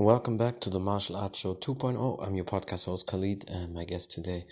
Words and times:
Welcome 0.00 0.38
back 0.38 0.60
to 0.60 0.70
the 0.70 0.80
Martial 0.80 1.16
Arts 1.16 1.40
Show 1.40 1.52
2.0. 1.56 2.26
I'm 2.26 2.34
your 2.34 2.46
podcast 2.46 2.86
host 2.86 3.06
Khalid, 3.06 3.44
and 3.50 3.74
my 3.74 3.84
guest 3.84 4.10
today 4.12 4.44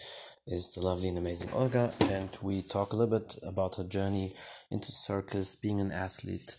is 0.46 0.75
the 0.75 0.82
lovely 0.82 1.09
and 1.09 1.17
amazing 1.17 1.48
Olga. 1.55 1.91
And 2.03 2.29
we 2.43 2.61
talk 2.61 2.93
a 2.93 2.96
little 2.96 3.19
bit 3.19 3.35
about 3.43 3.77
her 3.77 3.84
journey 3.84 4.34
into 4.71 4.93
circus, 4.93 5.57
being 5.57 5.80
an 5.80 5.91
athlete, 5.91 6.55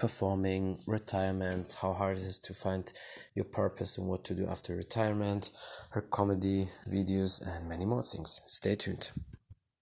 performing, 0.00 0.76
retirement, 0.88 1.76
how 1.80 1.92
hard 1.92 2.18
it 2.18 2.24
is 2.24 2.40
to 2.40 2.52
find 2.52 2.92
your 3.36 3.44
purpose 3.44 3.96
and 3.96 4.08
what 4.08 4.24
to 4.24 4.34
do 4.34 4.48
after 4.48 4.74
retirement, 4.74 5.48
her 5.92 6.02
comedy 6.02 6.64
videos, 6.92 7.46
and 7.46 7.68
many 7.68 7.84
more 7.86 8.02
things. 8.02 8.40
Stay 8.46 8.74
tuned. 8.74 9.12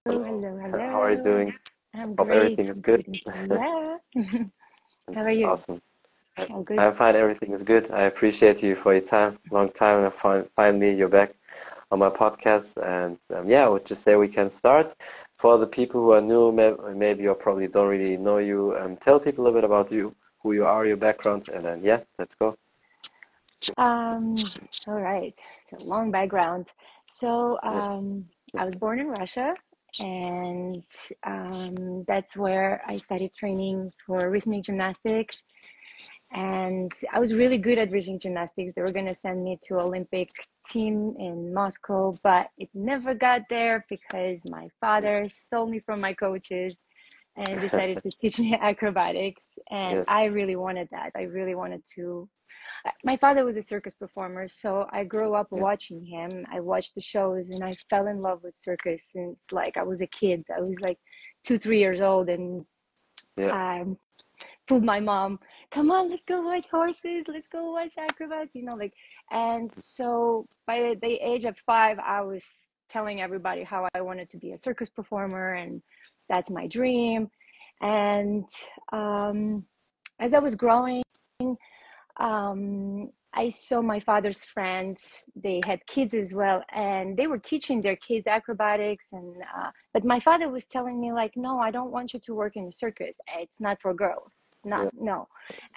Hello, 0.07 0.23
hello, 0.23 0.59
hello. 0.61 0.79
How 0.79 1.03
are 1.05 1.13
you 1.13 1.23
doing? 1.23 1.55
I'm 1.95 2.15
Hope 2.15 2.27
great. 2.27 2.43
everything 2.43 2.69
is 2.69 2.81
good. 2.81 3.07
Yeah. 3.25 3.97
How 5.15 5.23
are 5.23 5.31
you? 5.31 5.47
Awesome. 5.47 5.81
Good. 6.37 6.79
I'm 6.79 6.95
fine. 6.95 7.17
Everything 7.17 7.53
is 7.53 7.63
good. 7.63 7.91
I 7.91 8.03
appreciate 8.03 8.63
you 8.63 8.75
for 8.75 8.93
your 8.93 9.03
time. 9.03 9.39
Long 9.51 9.71
time. 9.71 10.05
And 10.05 10.15
fin- 10.15 10.49
finally, 10.57 10.95
you're 10.95 11.09
back 11.09 11.35
on 11.91 11.99
my 11.99 12.09
podcast. 12.09 12.77
And 12.83 13.19
um, 13.35 13.49
yeah, 13.49 13.67
I 13.67 13.69
would 13.69 13.85
just 13.85 14.03
say 14.03 14.17
we 14.17 14.29
can 14.29 14.51
start. 14.51 14.95
For 15.33 15.59
the 15.59 15.67
people 15.67 16.01
who 16.03 16.13
are 16.13 16.21
new, 16.21 16.53
maybe 16.95 17.23
you 17.23 17.35
probably 17.35 17.67
don't 17.67 17.89
really 17.89 18.17
know 18.17 18.39
you. 18.39 18.77
Um, 18.79 18.97
tell 18.97 19.19
people 19.19 19.43
a 19.43 19.45
little 19.45 19.61
bit 19.61 19.65
about 19.65 19.91
you, 19.91 20.15
who 20.43 20.53
you 20.53 20.67
are, 20.67 20.85
your 20.85 20.97
background, 20.99 21.49
and 21.49 21.65
then 21.65 21.83
yeah, 21.83 22.01
let's 22.19 22.35
go. 22.35 22.57
Um, 23.77 24.37
all 24.87 25.01
right. 25.01 25.35
It's 25.71 25.83
a 25.83 25.87
long 25.87 26.11
background. 26.11 26.67
So, 27.11 27.59
um, 27.63 28.27
I 28.57 28.65
was 28.65 28.75
born 28.75 29.01
in 29.01 29.09
Russia, 29.09 29.55
and 30.01 30.83
um, 31.25 32.05
that's 32.07 32.37
where 32.37 32.83
I 32.87 32.95
started 32.95 33.35
training 33.35 33.93
for 34.07 34.31
rhythmic 34.31 34.65
gymnastics. 34.65 35.43
And 36.33 36.93
I 37.13 37.19
was 37.19 37.33
really 37.35 37.59
good 37.59 37.79
at 37.79 37.91
rhythmic 37.91 38.21
gymnastics. 38.21 38.73
They 38.75 38.83
were 38.83 38.93
going 38.93 39.07
to 39.07 39.15
send 39.15 39.43
me 39.43 39.59
to 39.69 39.75
Olympic 39.79 40.31
team 40.71 41.15
in 41.19 41.53
Moscow, 41.53 42.13
but 42.23 42.51
it 42.57 42.69
never 42.75 43.15
got 43.15 43.43
there 43.51 43.85
because 43.89 44.43
my 44.45 44.69
father 44.81 45.27
stole 45.29 45.67
me 45.69 45.81
from 45.81 46.01
my 46.01 46.13
coaches 46.15 46.77
and 47.37 47.61
decided 47.61 48.03
to 48.03 48.11
teach 48.21 48.39
me 48.39 48.57
acrobatics. 48.61 49.43
And 49.71 49.97
Yes. 49.99 50.07
I 50.09 50.25
really 50.27 50.57
wanted 50.57 50.89
that. 50.93 51.11
I 51.17 51.23
really 51.23 51.55
wanted 51.55 51.83
to. 51.97 52.29
My 53.05 53.17
father 53.17 53.45
was 53.45 53.57
a 53.57 53.63
circus 53.63 53.95
performer, 53.95 54.49
so 54.49 54.87
I 54.91 55.05
grew 55.05 55.35
up 55.35 55.49
Yeah. 55.53 55.59
watching 55.61 56.05
him. 56.05 56.47
I 56.53 56.61
watched 56.61 56.95
the 56.95 57.01
shows 57.01 57.49
and 57.51 57.63
I 57.65 57.73
fell 57.89 58.07
in 58.07 58.23
love 58.23 58.43
with 58.43 58.57
circus 58.57 59.03
since 59.13 59.45
like 59.53 59.77
I 59.77 59.83
was 59.83 60.01
a 60.01 60.07
kid. 60.07 60.45
I 60.55 60.61
was 60.61 60.73
like 60.81 60.99
two, 61.45 61.59
three 61.59 61.79
years 61.79 62.01
old 62.01 62.29
and 62.29 62.65
Yeah. 63.37 63.53
I 63.53 63.85
told 64.67 64.85
my 64.85 65.01
mom, 65.01 65.39
come 65.73 65.91
on, 65.91 66.11
let's 66.11 66.23
go 66.27 66.43
watch 66.43 66.67
horses, 66.71 67.25
let's 67.29 67.47
go 67.49 67.73
watch 67.73 67.95
acrobats, 67.99 68.55
you 68.55 68.65
know, 68.65 68.77
like, 68.77 68.93
and 69.31 69.71
so 69.73 70.47
by 70.67 70.97
the 71.01 71.15
age 71.15 71.45
of 71.45 71.57
five, 71.65 71.99
I 71.99 72.21
was 72.23 72.43
telling 72.91 73.21
everybody 73.21 73.63
how 73.63 73.89
I 73.95 74.01
wanted 74.01 74.31
to 74.31 74.37
be 74.37 74.53
a 74.53 74.59
circus 74.59 74.89
performer 74.89 75.55
and 75.55 75.81
that's 76.29 76.51
my 76.51 76.67
dream. 76.67 77.31
And 77.81 78.45
um, 78.93 79.65
as 80.19 80.35
I 80.35 80.39
was 80.39 80.55
growing, 80.55 81.03
um, 82.19 83.11
I 83.33 83.51
saw 83.51 83.81
my 83.81 84.01
father's 84.01 84.45
friends. 84.45 85.01
They 85.37 85.61
had 85.65 85.87
kids 85.87 86.15
as 86.15 86.35
well, 86.35 86.65
and 86.73 87.17
they 87.17 87.29
were 87.29 87.39
teaching 87.39 87.81
their 87.81 87.97
kids 87.97 88.27
acrobatics. 88.27 89.07
And 89.13 89.37
uh, 89.57 89.71
but 89.95 90.05
my 90.05 90.19
father 90.19 90.49
was 90.49 90.65
telling 90.65 91.01
me 91.01 91.13
like, 91.13 91.37
"No, 91.37 91.61
I 91.61 91.71
don't 91.71 91.93
want 91.93 92.13
you 92.13 92.21
to 92.21 92.35
work 92.35 92.57
in 92.57 92.67
a 92.67 92.73
circus. 92.73 93.17
It's 93.39 93.61
not 93.61 93.81
for 93.81 93.95
girls. 93.95 94.35
Not 94.65 94.87
Yeah. 94.87 94.91
no." 94.95 95.29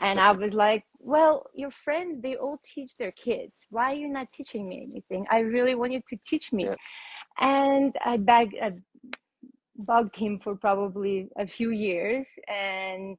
And 0.02 0.20
I 0.20 0.31
was 0.31 0.53
like, 0.53 0.86
"Well, 1.00 1.45
your 1.53 1.72
friends, 1.72 2.22
they 2.22 2.36
all 2.36 2.59
teach 2.64 2.95
their 2.98 3.12
kids. 3.12 3.53
Why 3.70 3.92
are 3.94 3.95
you 3.95 4.09
not 4.09 4.31
teaching 4.31 4.68
me 4.68 4.84
anything? 4.90 5.25
I 5.30 5.40
really 5.40 5.75
want 5.75 5.91
you 5.94 6.02
to 6.08 6.18
teach 6.18 6.52
me." 6.53 6.66
Yeah. 6.66 6.75
And 7.40 7.96
I 8.06 8.18
begged, 8.18 8.56
I 8.62 8.74
bugged 9.75 10.16
him 10.16 10.40
for 10.40 10.56
probably 10.56 11.30
a 11.38 11.47
few 11.47 11.72
years, 11.72 12.28
and 12.47 13.18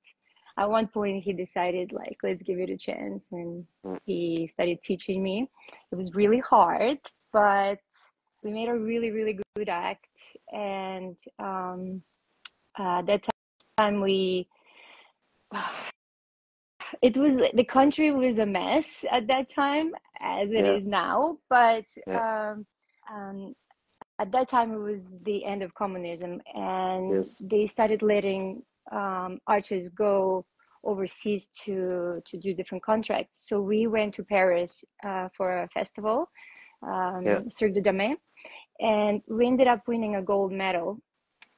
at 0.58 0.70
one 0.70 0.86
point 0.86 1.22
he 1.22 1.32
decided 1.32 1.92
like 1.92 2.16
let's 2.22 2.42
give 2.42 2.58
it 2.58 2.70
a 2.70 2.76
chance 2.76 3.24
and 3.32 3.64
Mm. 3.84 3.98
he 4.06 4.48
started 4.52 4.78
teaching 4.82 5.22
me 5.22 5.48
it 5.92 5.96
was 5.96 6.14
really 6.14 6.40
hard 6.40 6.98
but 7.32 7.78
we 8.42 8.50
made 8.50 8.68
a 8.68 8.76
really 8.76 9.10
really 9.10 9.38
good 9.56 9.68
act 9.68 10.06
and 10.52 11.16
um 11.38 12.02
uh 12.78 13.02
that 13.02 13.22
time 13.78 14.00
we 14.00 14.48
it 17.02 17.16
was 17.16 17.36
the 17.54 17.64
country 17.64 18.10
was 18.12 18.38
a 18.38 18.46
mess 18.46 19.04
at 19.10 19.26
that 19.26 19.48
time 19.50 19.92
as 20.20 20.50
it 20.50 20.64
is 20.66 20.84
Yeah. 20.84 20.90
now 20.90 21.38
but 21.48 21.84
Yeah. 22.06 22.50
um 22.52 22.66
um 23.12 23.54
at 24.18 24.30
that 24.32 24.48
time 24.48 24.72
it 24.72 24.78
was 24.78 25.02
the 25.24 25.44
end 25.44 25.62
of 25.62 25.74
communism 25.74 26.40
and 26.54 27.12
Yes. 27.14 27.42
they 27.44 27.66
started 27.66 28.02
letting 28.02 28.62
um, 28.92 29.38
artists 29.46 29.88
go 29.94 30.44
overseas 30.84 31.48
to 31.64 32.22
to 32.26 32.36
do 32.36 32.54
different 32.54 32.84
contracts. 32.84 33.44
So 33.48 33.60
we 33.60 33.86
went 33.86 34.14
to 34.14 34.22
Paris 34.24 34.84
uh, 35.04 35.28
for 35.36 35.62
a 35.62 35.68
festival, 35.68 36.30
um, 36.82 37.24
Yeah. 37.24 37.40
Cirque 37.48 37.74
de 37.74 37.80
Demain, 37.80 38.16
and 38.80 39.22
we 39.28 39.46
ended 39.46 39.66
up 39.68 39.88
winning 39.88 40.16
a 40.16 40.22
gold 40.22 40.52
medal. 40.52 41.00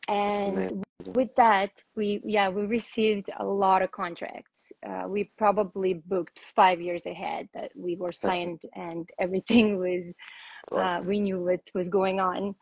And. 0.08 0.85
With 1.15 1.34
that, 1.37 1.71
we 1.94 2.21
yeah 2.25 2.49
we 2.49 2.62
received 2.67 3.31
a 3.39 3.44
lot 3.44 3.83
of 3.83 3.93
contracts. 3.93 4.61
Uh, 4.87 5.05
we 5.09 5.33
probably 5.39 5.94
booked 5.94 6.39
five 6.55 6.81
years 6.81 7.06
ahead 7.06 7.49
that 7.55 7.71
we 7.77 7.97
were 7.97 8.12
signed, 8.12 8.61
and 8.75 9.09
everything 9.19 9.78
was 9.87 10.12
uh, 10.72 11.00
we 11.05 11.21
knew 11.21 11.39
what 11.41 11.61
was 11.75 11.89
going 11.89 12.21
on 12.21 12.55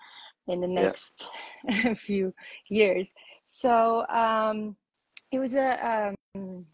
in 0.48 0.60
the 0.60 0.68
Yeah. 0.76 0.92
next 0.92 1.24
few 2.00 2.32
years. 2.68 3.08
So 3.44 4.06
um, 4.08 4.76
it 5.32 5.38
was 5.38 5.54
a 5.54 6.14
um, 6.34 6.66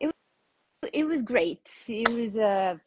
it 0.00 0.06
was 0.06 0.90
it 0.92 1.04
was 1.04 1.22
great. 1.22 1.68
It 1.88 2.10
was 2.10 2.36
a 2.36 2.80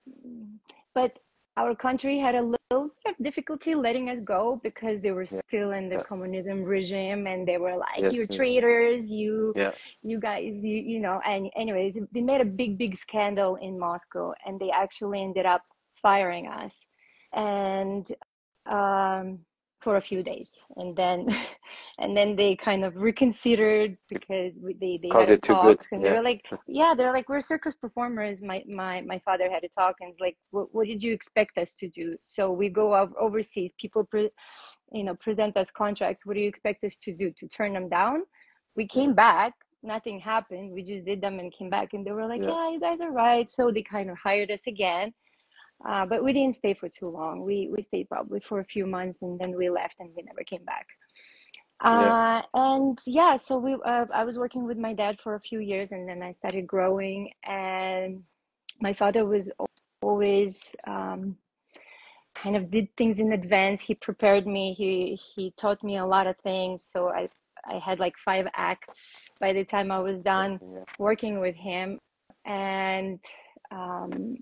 but 0.93 1.19
our 1.57 1.75
country 1.75 2.19
had 2.19 2.35
a 2.35 2.41
little 2.41 2.91
bit 3.03 3.15
of 3.17 3.23
difficulty 3.23 3.75
letting 3.75 4.09
us 4.09 4.19
go 4.23 4.59
because 4.63 5.01
they 5.01 5.11
were 5.11 5.25
Yeah. 5.31 5.41
still 5.47 5.71
in 5.71 5.89
the 5.89 5.97
Yeah. 5.97 6.03
communism 6.09 6.63
regime 6.63 7.27
and 7.27 7.47
they 7.47 7.57
were 7.57 7.77
like 7.77 8.03
Yes, 8.03 8.13
you're 8.13 8.27
yes. 8.29 8.37
traitors 8.37 9.09
you 9.09 9.55
Yeah. 9.55 9.73
you 10.03 10.19
guys 10.19 10.53
you, 10.63 10.77
you 10.93 10.99
know 10.99 11.19
and 11.25 11.49
anyways 11.55 11.97
they 12.13 12.21
made 12.21 12.41
a 12.41 12.45
big 12.45 12.77
big 12.77 12.97
scandal 12.97 13.55
in 13.55 13.79
moscow 13.79 14.33
and 14.45 14.59
they 14.59 14.69
actually 14.71 15.21
ended 15.23 15.45
up 15.45 15.63
firing 16.01 16.47
us 16.47 16.75
and 17.33 18.07
um 18.69 19.39
for 19.87 19.95
a 19.95 20.01
few 20.01 20.21
days 20.21 20.51
and 20.75 20.97
then 20.97 21.19
and 22.01 22.11
then 22.17 22.35
they 22.35 22.57
kind 22.57 22.83
of 22.83 22.97
reconsidered 22.97 23.97
because 24.09 24.51
they 24.81 24.99
they 25.01 25.07
had 25.07 25.29
a 25.29 25.37
talk 25.37 25.63
good. 25.65 25.79
and 25.93 26.03
they 26.03 26.11
were 26.11 26.21
like 26.21 26.43
yeah 26.67 26.93
they're 26.93 27.13
like 27.13 27.29
we're 27.29 27.39
circus 27.39 27.73
performers 27.73 28.41
my 28.41 28.61
my 28.67 28.99
my 29.13 29.17
father 29.19 29.49
had 29.49 29.63
a 29.63 29.69
talk 29.69 29.95
and 30.01 30.09
it's 30.11 30.19
like 30.19 30.35
what, 30.51 30.67
what 30.75 30.87
did 30.87 31.01
you 31.01 31.13
expect 31.13 31.57
us 31.57 31.71
to 31.73 31.87
do 31.87 32.17
so 32.21 32.51
we 32.51 32.67
go 32.67 32.93
out 32.93 33.13
overseas 33.17 33.71
people 33.79 34.03
pre, 34.03 34.29
you 34.91 35.05
know 35.05 35.15
present 35.15 35.55
us 35.55 35.69
contracts 35.71 36.25
what 36.25 36.33
do 36.35 36.41
you 36.41 36.49
expect 36.49 36.83
us 36.83 36.97
to 36.97 37.15
do 37.15 37.31
to 37.39 37.47
turn 37.47 37.71
them 37.71 37.87
down 37.87 38.23
we 38.75 38.85
came 38.85 39.13
back 39.13 39.53
nothing 39.83 40.19
happened 40.19 40.73
we 40.73 40.83
just 40.83 41.05
did 41.05 41.21
them 41.21 41.39
and 41.39 41.53
came 41.53 41.69
back 41.69 41.93
and 41.93 42.05
they 42.05 42.11
were 42.11 42.27
like 42.27 42.41
Yeah. 42.41 42.49
yeah 42.49 42.71
you 42.73 42.79
guys 42.81 42.99
are 42.99 43.13
right 43.13 43.49
so 43.49 43.71
they 43.71 43.83
kind 43.83 44.09
of 44.09 44.17
hired 44.17 44.51
us 44.51 44.67
again 44.67 45.13
uh, 45.85 46.05
but 46.05 46.23
we 46.23 46.33
didn't 46.33 46.55
stay 46.55 46.73
for 46.73 46.89
too 46.89 47.07
long. 47.07 47.43
We 47.43 47.69
we 47.75 47.83
stayed 47.83 48.09
probably 48.09 48.39
for 48.39 48.59
a 48.59 48.65
few 48.65 48.85
months 48.85 49.21
and 49.21 49.39
then 49.39 49.55
we 49.55 49.69
left 49.69 49.95
and 49.99 50.09
we 50.15 50.23
never 50.23 50.43
came 50.43 50.63
back. 50.65 50.87
Yeah. 51.91 52.13
uh, 52.13 52.41
and 52.55 52.97
yeah 53.05 53.37
so 53.37 53.57
we 53.57 53.75
uh, 53.85 54.05
i 54.13 54.23
was 54.23 54.37
working 54.37 54.65
with 54.65 54.77
my 54.77 54.93
dad 54.93 55.17
for 55.23 55.35
a 55.35 55.39
few 55.39 55.59
years 55.59 55.91
and 55.91 56.09
then 56.09 56.23
i 56.23 56.33
started 56.33 56.65
growing 56.65 57.31
and 57.45 58.23
my 58.81 58.93
father 58.93 59.25
was 59.25 59.51
always 60.01 60.57
um, 60.87 61.35
kind 62.35 62.55
of 62.55 62.69
did 62.69 62.95
things 62.95 63.19
in 63.19 63.33
advance. 63.33 63.81
He 63.81 63.95
prepared 63.95 64.45
me. 64.45 64.73
He 64.73 65.19
he 65.35 65.53
taught 65.57 65.83
me 65.83 65.97
a 65.97 66.05
lot 66.05 66.27
of 66.27 66.37
things. 66.37 66.83
So 66.91 67.09
i 67.09 67.27
i 67.65 67.79
had 67.79 67.99
like 67.99 68.15
five 68.17 68.47
acts 68.55 69.29
by 69.39 69.53
the 69.53 69.65
time 69.65 69.91
i 69.91 69.99
was 69.99 70.19
done 70.21 70.59
Yeah. 70.61 70.83
working 70.99 71.39
with 71.39 71.55
him. 71.55 71.99
And 72.45 73.19
um, 73.71 74.37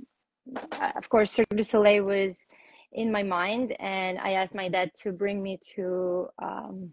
of 0.95 1.09
course 1.09 1.31
cirque 1.31 1.55
du 1.55 1.63
soleil 1.63 2.03
was 2.03 2.45
in 2.93 3.11
my 3.11 3.23
mind 3.23 3.75
and 3.79 4.19
i 4.19 4.31
asked 4.31 4.55
my 4.55 4.69
dad 4.69 4.91
to 4.95 5.11
bring 5.11 5.41
me 5.41 5.59
to 5.75 6.27
um, 6.41 6.91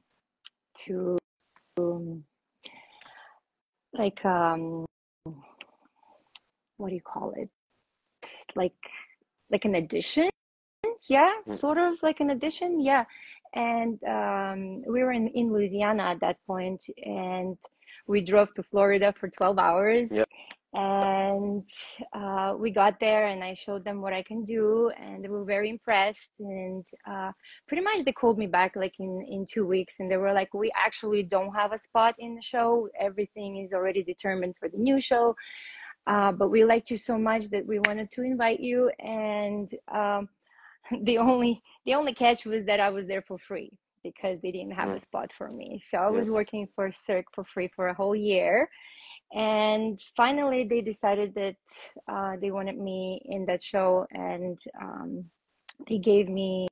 to 0.77 1.19
um, 1.79 2.25
like 3.93 4.25
um 4.25 4.85
what 6.77 6.89
do 6.89 6.95
you 6.95 7.01
call 7.01 7.33
it? 7.37 7.49
Like 8.57 8.75
like 9.51 9.65
an 9.65 9.77
addition? 9.77 10.31
Yeah 11.09 11.33
Mm. 11.47 11.59
sort 11.59 11.79
of 11.79 11.95
like 12.03 12.21
an 12.21 12.31
addition? 12.31 12.81
Yeah. 12.81 13.05
And 13.55 14.03
um 14.05 14.83
we 14.93 15.03
were 15.03 15.13
in 15.13 15.29
in 15.29 15.53
louisiana 15.53 16.05
at 16.05 16.21
that 16.21 16.39
point 16.47 16.81
and 17.05 17.57
we 18.07 18.21
drove 18.21 18.53
to 18.55 18.63
florida 18.63 19.15
for 19.19 19.29
12 19.29 19.59
hours. 19.59 20.11
Yep. 20.11 20.29
And 20.75 21.65
uh, 22.15 22.55
we 22.59 22.71
got 22.71 22.99
there 22.99 23.27
and 23.27 23.45
i 23.45 23.53
showed 23.53 23.85
them 23.85 24.01
what 24.01 24.13
i 24.15 24.23
can 24.23 24.43
do 24.45 24.91
and 24.99 25.23
they 25.23 25.29
were 25.29 25.45
very 25.45 25.69
impressed 25.69 26.31
and 26.41 26.87
uh, 27.11 27.31
pretty 27.69 27.83
much 27.83 28.05
they 28.05 28.13
called 28.13 28.39
me 28.39 28.47
back 28.47 28.75
like 28.75 28.95
in 28.99 29.25
in 29.29 29.45
two 29.45 29.67
weeks 29.67 29.97
and 30.01 30.11
they 30.11 30.17
were 30.17 30.33
like 30.33 30.53
we 30.55 30.71
actually 30.77 31.23
don't 31.23 31.55
have 31.55 31.73
a 31.73 31.79
spot 31.79 32.15
in 32.19 32.35
the 32.35 32.41
show. 32.43 32.89
Everything 32.99 33.59
is 33.59 33.73
already 33.73 34.03
determined 34.03 34.55
for 34.59 34.69
the 34.69 34.79
new 34.79 34.99
show 34.99 35.35
uh, 36.07 36.33
but 36.33 36.49
we 36.49 36.65
liked 36.65 36.91
you 36.91 36.97
so 36.97 37.19
much 37.19 37.49
that 37.51 37.67
we 37.67 37.79
wanted 37.79 38.11
to 38.11 38.23
invite 38.23 38.61
you 38.61 38.91
and 39.01 39.71
um, 39.95 40.29
the 41.03 41.19
only 41.19 41.63
the 41.87 41.95
only 41.95 42.15
catch 42.15 42.45
was 42.45 42.65
that 42.67 42.81
i 42.81 42.91
was 42.91 43.07
there 43.07 43.23
for 43.23 43.39
free 43.39 43.71
because 44.03 44.41
they 44.43 44.51
didn't 44.51 44.73
have 44.73 44.91
a 44.91 44.99
spot 44.99 45.31
for 45.37 45.49
me. 45.51 45.81
So 45.91 45.99
i 45.99 46.11
was 46.11 46.29
Yes. 46.29 46.31
working 46.31 46.67
for 46.75 46.91
cirque 46.93 47.27
for 47.35 47.45
free 47.45 47.69
for 47.77 47.89
a 47.89 47.95
whole 47.95 48.17
year 48.17 48.69
and 49.35 50.01
finally 50.17 50.65
they 50.65 50.81
decided 50.81 51.35
that 51.35 51.57
uh, 52.09 52.37
they 52.41 52.51
wanted 52.51 52.79
me 52.79 53.23
in 53.27 53.47
that 53.47 53.63
show 53.63 54.07
and 54.13 54.59
um, 54.81 55.25
they 55.89 55.99
gave 55.99 56.29
me 56.29 56.69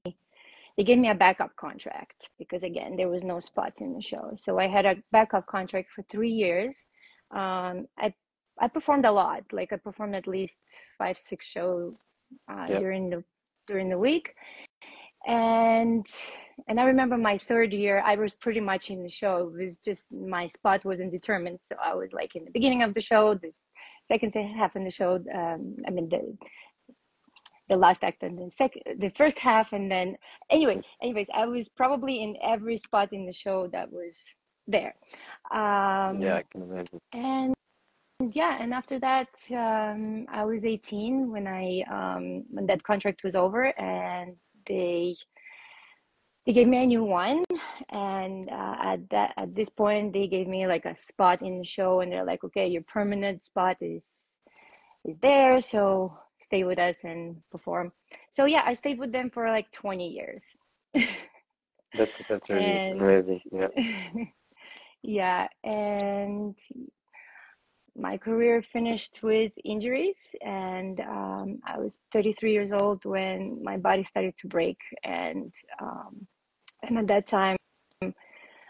they 0.77 0.85
gave 0.85 0.99
me 0.99 1.11
a 1.11 1.15
backup 1.15 1.55
contract 1.57 2.29
because 2.39 2.63
again 2.63 2.97
there 2.97 3.09
was 3.09 3.23
no 3.25 3.41
spots 3.41 3.81
in 3.81 3.93
the 3.95 4.01
show. 4.03 4.33
So 4.37 4.59
i 4.59 4.67
had 4.67 4.87
a 4.87 4.97
backup 5.13 5.47
contract 5.47 5.91
for 5.95 6.03
three 6.05 6.31
years. 6.31 6.77
Um, 7.31 7.87
i 7.99 8.13
i 8.61 8.69
performed 8.69 9.07
a 9.07 9.13
lot. 9.13 9.43
Like 9.53 9.73
i 9.73 9.77
performed 9.77 10.15
at 10.15 10.27
least 10.27 10.57
five 10.99 11.19
six 11.19 11.47
shows 11.47 11.97
uh, 12.51 12.69
Yeah. 12.69 12.79
during 12.79 13.11
the 13.11 13.25
during 13.67 13.89
the 13.89 13.99
week 13.99 14.35
and 15.27 16.07
and 16.69 16.81
i 16.81 16.85
remember 16.85 17.17
my 17.17 17.37
third 17.39 17.73
year 17.73 18.03
i 18.05 18.15
was 18.17 18.35
pretty 18.35 18.61
much 18.61 18.91
in 18.91 19.03
the 19.03 19.09
show. 19.09 19.49
It 19.55 19.59
was 19.63 19.79
just 19.81 20.13
my 20.13 20.47
spot 20.49 20.85
wasn't 20.85 21.13
determined. 21.13 21.59
So 21.63 21.77
i 21.83 21.95
was 21.95 22.13
like 22.13 22.37
in 22.37 22.45
the 22.45 22.51
beginning 22.51 22.83
of 22.83 22.95
the 22.95 23.01
show 23.01 23.35
the 23.35 23.53
second 24.09 24.33
half 24.35 24.77
in 24.77 24.85
the 24.85 24.91
show 24.91 25.17
um 25.35 25.77
i 25.87 25.91
mean 25.91 26.09
the 26.09 26.37
the 27.69 27.77
last 27.77 28.03
act 28.03 28.23
and 28.23 28.37
then 28.39 28.51
second 28.51 28.83
the 28.99 29.11
first 29.11 29.39
half 29.39 29.73
and 29.73 29.91
then 29.91 30.17
anyway 30.51 30.81
anyways 31.03 31.29
i 31.35 31.47
was 31.47 31.69
probably 31.69 32.23
in 32.23 32.37
every 32.43 32.77
spot 32.77 33.13
in 33.13 33.25
the 33.27 33.33
show 33.33 33.69
that 33.73 33.91
was 33.93 34.17
there. 34.67 34.95
Um 35.53 36.21
Yeah, 36.21 36.37
I 36.37 36.45
can 36.51 36.63
imagine. 36.63 36.99
and 37.13 37.55
yeah 38.41 38.59
and 38.61 38.75
after 38.75 38.99
that 38.99 39.29
um 39.53 40.27
i 40.31 40.45
was 40.45 40.65
18 40.65 41.31
when 41.31 41.47
i 41.47 41.83
um 41.91 42.45
when 42.51 42.67
that 42.67 42.83
contract 42.83 43.25
was 43.25 43.35
over 43.35 43.63
and 43.81 44.37
they 44.67 45.17
they 46.47 46.53
gave 46.53 46.69
me 46.69 46.83
a 46.83 46.87
new 46.87 47.05
one 47.05 47.45
and 47.91 48.49
uh, 48.51 48.77
at 48.81 49.09
that 49.11 49.35
at 49.37 49.55
this 49.55 49.69
point 49.71 50.13
they 50.13 50.27
gave 50.27 50.47
me 50.49 50.67
like 50.67 50.85
a 50.85 50.95
spot 50.95 51.43
in 51.43 51.59
the 51.59 51.65
show 51.65 52.01
and 52.01 52.11
they're 52.11 52.25
like 52.25 52.43
okay 52.45 52.67
your 52.67 52.83
permanent 52.83 53.45
spot 53.45 53.77
is 53.81 54.05
is 55.05 55.17
there 55.21 55.61
so 55.61 56.13
stay 56.43 56.65
with 56.65 56.79
us 56.79 56.97
and 57.05 57.37
perform 57.51 57.93
so 58.31 58.45
yeah 58.45 58.63
i 58.67 58.75
stayed 58.75 58.99
with 58.99 59.13
them 59.13 59.31
for 59.31 59.49
like 59.49 59.71
20 59.71 60.09
years 60.09 60.43
That's 61.95 62.19
that's 62.29 62.49
really 62.49 62.65
and 62.65 63.01
amazing. 63.01 63.41
Yeah. 63.53 63.69
yeah 65.03 65.49
and 65.65 66.55
my 67.97 68.17
career 68.17 68.63
finished 68.63 69.21
with 69.23 69.53
injuries 69.65 70.19
and 70.45 71.01
um, 71.01 71.59
i 71.67 71.79
was 71.79 71.99
33 72.13 72.53
years 72.53 72.73
old 72.73 73.05
when 73.05 73.63
my 73.63 73.77
body 73.77 74.05
started 74.05 74.35
to 74.39 74.47
break 74.47 74.79
and 75.05 75.53
um, 75.81 76.27
and 76.83 76.99
at 76.99 77.07
that 77.07 77.27
time 77.29 77.57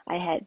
i 0.08 0.16
had 0.16 0.46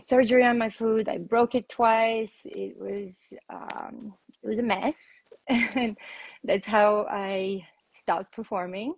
surgery 0.00 0.44
on 0.44 0.58
my 0.58 0.70
foot 0.70 1.08
i 1.08 1.18
broke 1.18 1.54
it 1.54 1.68
twice 1.68 2.40
it 2.44 2.76
was 2.78 3.16
um, 3.50 4.14
it 4.42 4.48
was 4.48 4.58
a 4.58 4.62
mess 4.62 4.96
and 5.48 5.96
that's 6.44 6.66
how 6.66 7.06
i 7.10 7.64
stopped 8.00 8.32
performing 8.34 8.94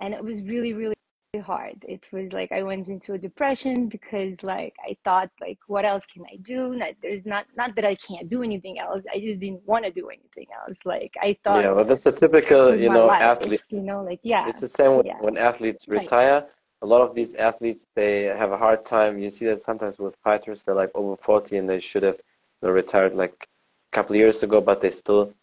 and 0.00 0.14
it 0.14 0.22
was 0.22 0.40
really 0.42 0.72
really 0.72 0.97
hard 1.36 1.76
it 1.86 2.02
was 2.10 2.32
like 2.32 2.50
i 2.52 2.62
went 2.62 2.88
into 2.88 3.12
a 3.12 3.18
depression 3.18 3.86
because 3.86 4.42
like 4.42 4.74
i 4.88 4.96
thought 5.04 5.30
like 5.42 5.58
what 5.66 5.84
else 5.84 6.02
can 6.12 6.24
i 6.32 6.36
do 6.36 6.74
not, 6.74 6.92
there's 7.02 7.26
not 7.26 7.44
not 7.54 7.74
that 7.76 7.84
i 7.84 7.94
can't 7.96 8.30
do 8.30 8.42
anything 8.42 8.78
else 8.78 9.04
i 9.14 9.18
just 9.20 9.38
didn't 9.38 9.60
want 9.66 9.84
to 9.84 9.90
do 9.90 10.08
anything 10.08 10.46
else 10.66 10.78
like 10.86 11.12
i 11.20 11.36
thought 11.44 11.62
Yeah, 11.62 11.72
well, 11.72 11.84
that's 11.84 12.06
a 12.06 12.12
typical, 12.12 12.74
you 12.74 12.88
know, 12.88 13.04
life 13.04 13.20
athlete. 13.20 13.62
you 13.68 13.82
know 13.82 14.02
like 14.02 14.20
yeah 14.22 14.48
It's 14.48 14.62
the 14.62 14.68
same 14.68 14.96
when, 14.96 15.04
yeah 15.06 15.18
when 15.20 15.36
athletes 15.36 15.86
right 15.86 16.00
retire. 16.00 16.46
A 16.80 16.86
lot 16.86 17.02
of 17.02 17.12
these 17.12 17.34
athletes, 17.34 17.88
they 17.96 18.22
have 18.22 18.52
a 18.52 18.56
hard 18.56 18.84
time. 18.84 19.18
You 19.18 19.30
see 19.30 19.46
that 19.46 19.64
sometimes 19.64 19.98
with 19.98 20.14
fighters, 20.22 20.62
they're 20.62 20.76
like 20.76 20.92
over 20.94 21.16
40 21.16 21.56
and 21.56 21.68
they 21.68 21.80
should 21.80 22.04
have 22.04 22.14
you 22.62 22.68
know, 22.68 22.70
retired 22.70 23.14
like 23.16 23.48
a 23.92 23.96
couple 23.96 24.14
of 24.14 24.20
years 24.20 24.44
ago, 24.44 24.60
but 24.60 24.80
they 24.80 24.90
still 24.90 25.34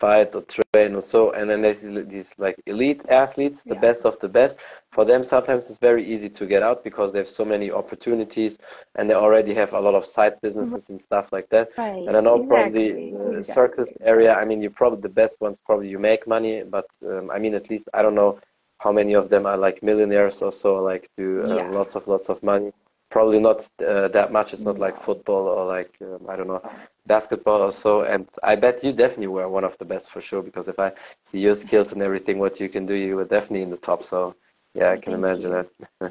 fight 0.00 0.34
or 0.34 0.42
train 0.42 0.94
or 0.94 1.02
so. 1.02 1.32
And 1.32 1.48
then 1.48 1.62
there's 1.62 1.82
these 1.82 2.34
like 2.38 2.56
elite 2.66 3.02
athletes, 3.08 3.62
the 3.62 3.74
yeah 3.74 3.80
best 3.80 4.04
of 4.04 4.18
the 4.20 4.28
best. 4.28 4.58
For 4.92 5.04
them, 5.04 5.24
sometimes 5.24 5.68
it's 5.68 5.78
very 5.78 6.04
easy 6.04 6.28
to 6.30 6.46
get 6.46 6.62
out 6.62 6.84
because 6.84 7.12
they 7.12 7.18
have 7.18 7.28
so 7.28 7.44
many 7.44 7.70
opportunities 7.70 8.58
and 8.94 9.08
they 9.08 9.14
already 9.14 9.54
have 9.54 9.72
a 9.72 9.80
lot 9.80 9.94
of 9.94 10.04
side 10.06 10.40
businesses 10.40 10.88
and 10.88 11.00
stuff 11.00 11.26
like 11.32 11.48
that. 11.50 11.68
right 11.76 12.06
And 12.06 12.16
I 12.16 12.20
know 12.20 12.38
probably 12.46 12.86
exactly 12.86 13.36
the 13.36 13.44
circus 13.44 13.90
exactly 13.90 14.06
area, 14.06 14.34
I 14.34 14.44
mean, 14.44 14.62
you're 14.62 14.70
probably 14.70 15.00
the 15.00 15.08
best 15.08 15.40
ones, 15.40 15.58
probably 15.64 15.88
you 15.88 15.98
make 15.98 16.26
money, 16.26 16.62
but 16.62 16.86
um, 17.04 17.30
I 17.30 17.38
mean, 17.38 17.54
at 17.54 17.70
least 17.70 17.88
I 17.92 18.02
don't 18.02 18.14
know 18.14 18.40
how 18.78 18.92
many 18.92 19.14
of 19.14 19.30
them 19.30 19.46
are 19.46 19.56
like 19.56 19.82
millionaires 19.82 20.42
or 20.42 20.52
so, 20.52 20.82
like 20.82 21.08
do 21.16 21.44
uh, 21.44 21.54
yeah 21.56 21.70
lots 21.70 21.94
of 21.94 22.06
lots 22.06 22.28
of 22.28 22.42
money. 22.42 22.72
Probably 23.14 23.40
not 23.40 23.70
uh, 23.86 24.08
that 24.10 24.32
much. 24.32 24.54
It's 24.54 24.66
not 24.66 24.78
like 24.78 24.98
football 24.98 25.46
or 25.48 25.66
like 25.66 25.94
um, 26.02 26.26
I 26.28 26.36
don't 26.36 26.48
know, 26.48 26.62
basketball 27.06 27.62
or 27.62 27.72
so. 27.72 28.02
And 28.02 28.28
I 28.42 28.56
bet 28.56 28.84
you 28.84 28.92
definitely 28.92 29.28
were 29.28 29.48
one 29.48 29.64
of 29.64 29.78
the 29.78 29.86
best 29.86 30.10
for 30.10 30.20
sure. 30.22 30.42
Because 30.42 30.68
if 30.68 30.78
I 30.80 30.92
see 31.24 31.40
your 31.40 31.54
skills 31.56 31.92
and 31.92 32.02
everything, 32.02 32.38
what 32.40 32.60
you 32.60 32.68
can 32.68 32.86
do, 32.86 32.94
you 32.94 33.16
were 33.16 33.24
definitely 33.24 33.62
in 33.62 33.70
the 33.70 33.78
top. 33.78 34.04
So 34.04 34.36
yeah, 34.74 34.90
I 34.90 34.96
can 34.98 35.14
thank 35.14 35.24
imagine 35.24 35.50
you 35.50 35.52
that. 35.52 35.68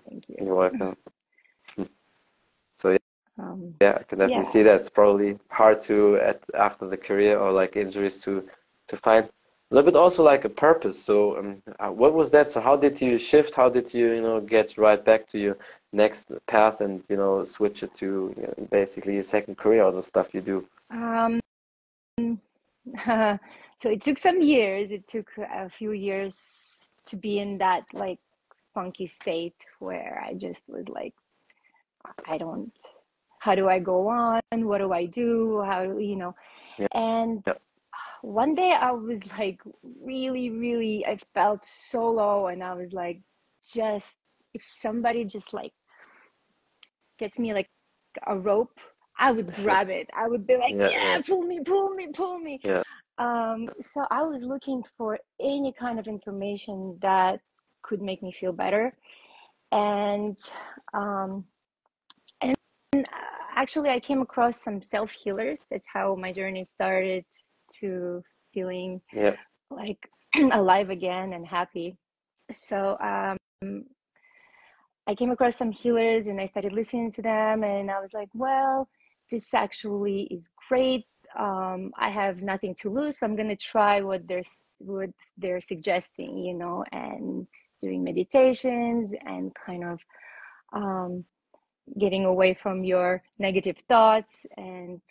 thank 0.10 0.26
you 0.30 0.38
You're 0.42 0.56
welcome. 0.56 0.98
So 2.78 2.92
yeah. 2.92 2.98
um 3.40 3.76
Yeah, 3.82 3.98
I 4.00 4.04
can 4.04 4.20
definitely 4.20 4.46
yeah 4.46 4.46
see 4.46 4.64
that. 4.64 4.80
It's 4.82 4.90
probably 4.90 5.38
hard 5.50 5.82
to 5.84 6.18
at 6.18 6.42
after 6.56 6.88
the 6.88 6.98
career 6.98 7.38
or 7.40 7.52
like 7.52 7.76
injuries 7.76 8.22
to 8.22 8.44
to 8.88 8.98
find 8.98 9.26
a 9.26 9.76
little 9.76 9.92
bit 9.92 9.98
also 9.98 10.24
like 10.24 10.46
a 10.46 10.50
purpose. 10.50 11.02
So 11.04 11.38
um, 11.40 11.62
uh, 11.80 11.90
what 11.92 12.14
was 12.14 12.32
that? 12.32 12.50
So 12.50 12.62
how 12.62 12.76
did 12.78 13.02
you 13.02 13.18
shift? 13.18 13.56
How 13.56 13.70
did 13.70 13.94
you 13.94 14.14
you 14.14 14.22
know 14.22 14.40
get 14.42 14.78
right 14.78 15.04
back 15.04 15.28
to 15.30 15.40
your 15.40 15.58
next 15.94 16.32
path 16.48 16.82
and 16.82 17.04
you 17.10 17.18
know 17.18 17.44
switch 17.44 17.84
it 17.84 17.94
to 17.96 18.34
you 18.36 18.44
know, 18.44 18.68
basically 18.72 19.14
your 19.14 19.24
second 19.24 19.58
career 19.58 19.84
or 19.84 19.92
the 19.92 20.04
stuff 20.04 20.34
you 20.34 20.42
do? 20.42 20.66
um 20.92 21.40
so 23.06 23.40
it 23.86 24.02
took 24.02 24.20
some 24.20 24.42
years. 24.42 24.92
It 24.92 25.08
took 25.08 25.30
a 25.38 25.70
few 25.70 25.94
years 25.94 26.36
to 27.08 27.16
be 27.16 27.40
in 27.40 27.58
that 27.58 27.84
like 27.94 28.20
funky 28.74 29.06
state 29.06 29.56
where 29.80 30.24
i 30.28 30.34
just 30.34 30.64
was 30.68 30.90
like 30.90 31.14
i 32.28 32.38
don't 32.38 32.72
how 33.40 33.56
do 33.56 33.68
i 33.68 33.78
go 33.78 34.08
on? 34.08 34.42
What 34.52 34.78
do 34.78 34.94
i 34.94 35.06
do? 35.06 35.62
How 35.66 35.86
do 35.86 36.00
you 36.00 36.16
know? 36.16 36.34
Yeah, 36.80 36.88
and 36.94 37.44
yeah, 37.46 37.54
one 38.22 38.56
day 38.56 38.74
i 38.80 38.92
was 38.92 39.20
like 39.38 39.62
really 40.02 40.50
really 40.50 41.06
i 41.06 41.18
felt 41.34 41.64
so 41.66 42.10
low 42.10 42.48
and 42.48 42.64
i 42.64 42.74
was 42.74 42.94
like 42.94 43.20
just 43.70 44.16
if 44.54 44.64
somebody 44.82 45.26
just 45.26 45.54
like 45.54 45.74
gets 47.24 47.38
me 47.44 47.50
like 47.60 47.70
a 48.34 48.36
rope 48.50 48.78
i 49.28 49.32
would 49.36 49.50
grab 49.62 49.90
it. 50.00 50.08
I 50.24 50.26
would 50.32 50.46
be 50.52 50.58
like 50.66 50.76
yeah, 50.82 50.90
yeah 50.96 51.16
yeah, 51.16 51.22
pull 51.30 51.44
me 51.52 51.58
pull 51.72 51.90
me 52.00 52.06
pull 52.20 52.38
me. 52.48 52.56
Yeah. 52.64 52.84
um 53.28 53.60
so 53.92 54.00
i 54.20 54.22
was 54.32 54.42
looking 54.54 54.80
for 54.98 55.10
any 55.56 55.72
kind 55.84 55.98
of 56.02 56.06
information 56.16 56.78
that 57.08 57.36
could 57.88 58.02
make 58.10 58.22
me 58.28 58.32
feel 58.42 58.54
better. 58.66 58.86
And 59.72 60.38
um 61.02 61.32
and 62.42 62.56
uh, 62.96 63.28
actually 63.64 63.90
i 63.98 64.00
came 64.10 64.22
across 64.28 64.56
some 64.68 64.80
self 64.96 65.12
healers 65.24 65.60
that's 65.70 65.90
how 65.96 66.08
my 66.26 66.32
journey 66.40 66.66
started 66.78 67.24
to 67.80 68.22
feeling 68.54 68.92
Yeah. 69.24 69.36
like 69.84 70.02
alive 70.62 70.90
again 71.00 71.28
and 71.36 71.46
happy. 71.58 71.88
So 72.68 72.78
um 73.12 73.38
I 75.08 75.16
came 75.16 75.32
across 75.32 75.58
some 75.58 75.72
healers 75.72 76.28
and 76.28 76.40
I 76.40 76.48
started 76.48 76.74
listening 76.74 77.12
to 77.14 77.22
them 77.22 77.64
and 77.64 77.92
I 77.92 78.00
was 78.00 78.14
like, 78.14 78.30
well, 78.34 78.88
this 79.30 79.54
actually 79.54 80.24
is 80.32 80.48
great. 80.68 81.06
Um, 81.38 81.92
I 81.98 82.10
have 82.10 82.42
nothing 82.42 82.76
to 82.76 82.90
lose. 82.90 83.20
So 83.20 83.26
I'm 83.26 83.36
gonna 83.36 83.56
try 83.56 84.02
what 84.02 84.28
they're 84.28 84.44
what 84.80 85.10
they're 85.38 85.62
suggesting, 85.62 86.38
you 86.38 86.54
know, 86.54 86.84
and 86.92 87.48
doing 87.82 88.04
meditations 88.04 89.12
and 89.26 89.54
kind 89.56 89.84
of 89.84 90.00
um, 90.74 91.26
getting 92.00 92.26
away 92.26 92.54
from 92.54 92.84
your 92.84 93.22
negative 93.40 93.78
thoughts 93.90 94.32
and 94.58 95.02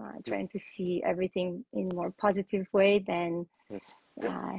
uh, 0.00 0.12
trying 0.26 0.48
to 0.48 0.58
see 0.58 1.02
everything 1.04 1.64
in 1.72 1.90
a 1.90 1.94
more 1.94 2.12
positive 2.18 2.66
way 2.72 2.98
than 3.06 3.46
Yes. 3.70 3.94
Uh, 4.22 4.52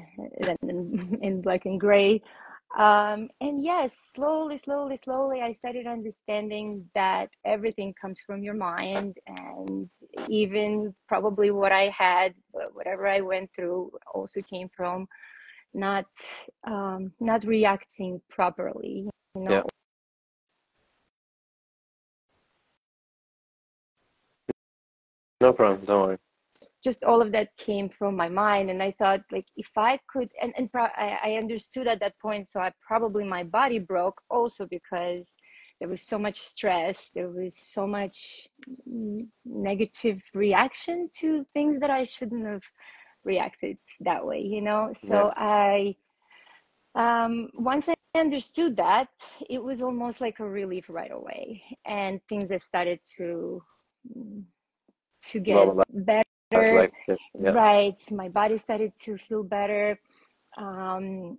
than 0.61 1.19
in 1.21 1.41
black 1.45 1.65
and 1.65 1.79
gray. 1.79 2.21
Um, 2.77 3.29
and 3.41 3.63
yes, 3.63 3.93
slowly, 4.15 4.57
slowly, 4.57 4.97
slowly, 5.03 5.41
I 5.41 5.53
started 5.53 5.87
understanding 5.87 6.85
that 6.93 7.29
everything 7.43 7.95
comes 7.99 8.19
from 8.25 8.43
your 8.43 8.53
mind, 8.53 9.17
and 9.27 9.89
even 10.29 10.93
probably 11.07 11.49
what 11.49 11.71
I 11.71 11.93
had, 11.97 12.35
whatever 12.51 13.07
I 13.07 13.21
went 13.21 13.49
through, 13.55 13.91
also 14.13 14.41
came 14.41 14.69
from 14.75 15.07
not 15.73 16.05
um, 16.65 17.11
not 17.19 17.43
reacting 17.43 18.21
properly. 18.29 19.09
You 19.35 19.41
know? 19.41 19.51
Yeah. 19.51 19.63
No 25.41 25.53
problem. 25.53 25.85
Don't 25.85 26.07
worry 26.07 26.17
just 26.83 27.03
all 27.03 27.21
of 27.21 27.31
that 27.31 27.55
came 27.57 27.89
from 27.89 28.15
my 28.15 28.29
mind 28.29 28.69
and 28.69 28.81
i 28.81 28.91
thought 28.91 29.21
like 29.31 29.45
if 29.57 29.69
i 29.77 29.99
could 30.07 30.29
and, 30.41 30.53
and 30.57 30.71
pro- 30.71 30.95
I, 30.95 31.19
I 31.23 31.31
understood 31.33 31.87
at 31.87 31.99
that 31.99 32.17
point 32.19 32.47
so 32.47 32.59
i 32.59 32.71
probably 32.85 33.23
my 33.23 33.43
body 33.43 33.79
broke 33.79 34.21
also 34.29 34.65
because 34.65 35.35
there 35.79 35.89
was 35.89 36.01
so 36.01 36.17
much 36.17 36.39
stress 36.39 37.07
there 37.13 37.29
was 37.29 37.55
so 37.55 37.85
much 37.87 38.47
negative 39.45 40.21
reaction 40.33 41.09
to 41.19 41.45
things 41.53 41.79
that 41.79 41.89
i 41.89 42.03
shouldn't 42.03 42.45
have 42.45 42.63
reacted 43.23 43.77
that 44.01 44.25
way 44.25 44.39
you 44.39 44.61
know 44.61 44.93
so 45.07 45.31
yeah. 45.31 45.33
i 45.37 45.95
um, 46.95 47.49
once 47.53 47.87
i 47.87 47.93
understood 48.17 48.75
that 48.75 49.07
it 49.49 49.61
was 49.61 49.81
almost 49.81 50.19
like 50.19 50.39
a 50.39 50.49
relief 50.49 50.85
right 50.89 51.11
away 51.11 51.61
and 51.85 52.19
things 52.27 52.49
that 52.49 52.61
started 52.61 52.99
to 53.17 53.61
to 55.21 55.39
get 55.39 55.67
better 55.89 56.28
like 56.51 56.93
yeah. 57.07 57.51
right 57.51 58.11
my 58.11 58.29
body 58.29 58.57
started 58.57 58.93
to 59.03 59.17
feel 59.17 59.43
better. 59.43 59.99
Um, 60.57 61.37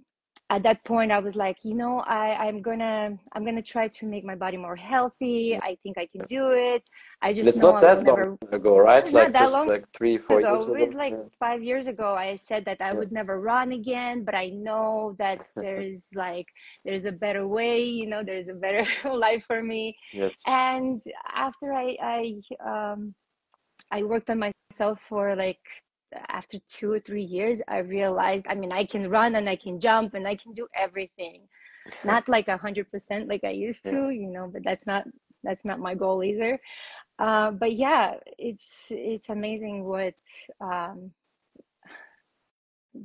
at 0.51 0.65
that 0.65 0.83
point 0.85 1.13
i 1.13 1.19
was 1.19 1.37
like 1.37 1.59
you 1.63 1.75
know 1.75 2.01
i 2.01 2.35
i'm 2.47 2.61
gonna 2.61 3.17
i'm 3.33 3.45
gonna 3.45 3.63
try 3.63 3.87
to 3.87 4.05
make 4.05 4.25
my 4.25 4.35
body 4.35 4.57
more 4.57 4.77
healthy. 4.77 5.57
I 5.57 5.77
think 5.83 5.97
i 5.97 6.07
can 6.07 6.23
do 6.27 6.51
it. 6.51 6.83
I 7.23 7.33
just 7.33 7.49
it's 7.49 7.59
know 7.59 7.73
not 7.73 7.83
that 7.83 8.03
never, 8.03 8.27
long 8.27 8.39
ago 8.53 8.77
right? 8.79 9.11
Like 9.13 9.33
just 9.33 9.69
like 9.69 9.85
three 9.97 10.19
four 10.19 10.41
ago. 10.41 10.55
years 10.55 10.67
ago. 10.67 10.75
it 10.75 10.87
was 10.89 10.97
like 10.97 11.17
five 11.39 11.63
years 11.63 11.87
ago 11.87 12.15
i 12.15 12.39
said 12.49 12.65
that 12.65 12.79
i 12.81 12.89
yeah. 12.89 12.99
would 12.99 13.13
never 13.13 13.41
run 13.41 13.73
again 13.73 14.25
but 14.25 14.35
i 14.35 14.49
know 14.49 15.15
that 15.19 15.39
there's 15.57 16.03
like 16.15 16.47
there's 16.85 17.05
a 17.05 17.13
better 17.13 17.47
way 17.47 17.85
you 17.85 18.07
know 18.07 18.23
there's 18.25 18.49
a 18.49 18.55
better 18.55 18.85
life 19.17 19.45
for 19.47 19.63
me. 19.63 19.97
Yes. 20.13 20.35
And 20.47 21.01
after 21.33 21.73
i 21.73 21.97
i 22.03 22.21
um 22.73 23.15
i 23.91 24.03
worked 24.03 24.31
on 24.31 24.39
myself 24.39 24.99
for 25.09 25.35
like 25.37 25.61
after 26.29 26.59
two 26.69 26.93
or 26.93 27.01
three 27.01 27.23
years 27.23 27.61
i 27.69 27.79
realized 27.79 28.45
i 28.49 28.55
mean 28.55 28.73
i 28.73 28.85
can 28.85 29.09
run 29.09 29.37
and 29.37 29.49
i 29.49 29.57
can 29.57 29.79
jump 29.79 30.15
and 30.15 30.27
i 30.27 30.35
can 30.35 30.53
do 30.53 30.67
everything. 30.75 31.43
Not 32.05 32.29
like 32.29 32.49
a 32.49 32.57
hundred 32.57 32.91
percent 32.91 33.29
like 33.29 33.43
i 33.45 33.51
used 33.51 33.85
to 33.85 34.11
you 34.11 34.29
know 34.29 34.49
but 34.53 34.63
that's 34.65 34.87
not 34.87 35.05
that's 35.43 35.65
not 35.65 35.81
my 35.81 35.95
goal 35.95 36.23
either. 36.23 36.61
Uh, 37.19 37.51
but 37.51 37.75
yeah 37.75 38.15
it's 38.39 38.69
it's 38.91 39.29
amazing 39.29 39.85
what 39.85 40.15
um, 40.61 41.11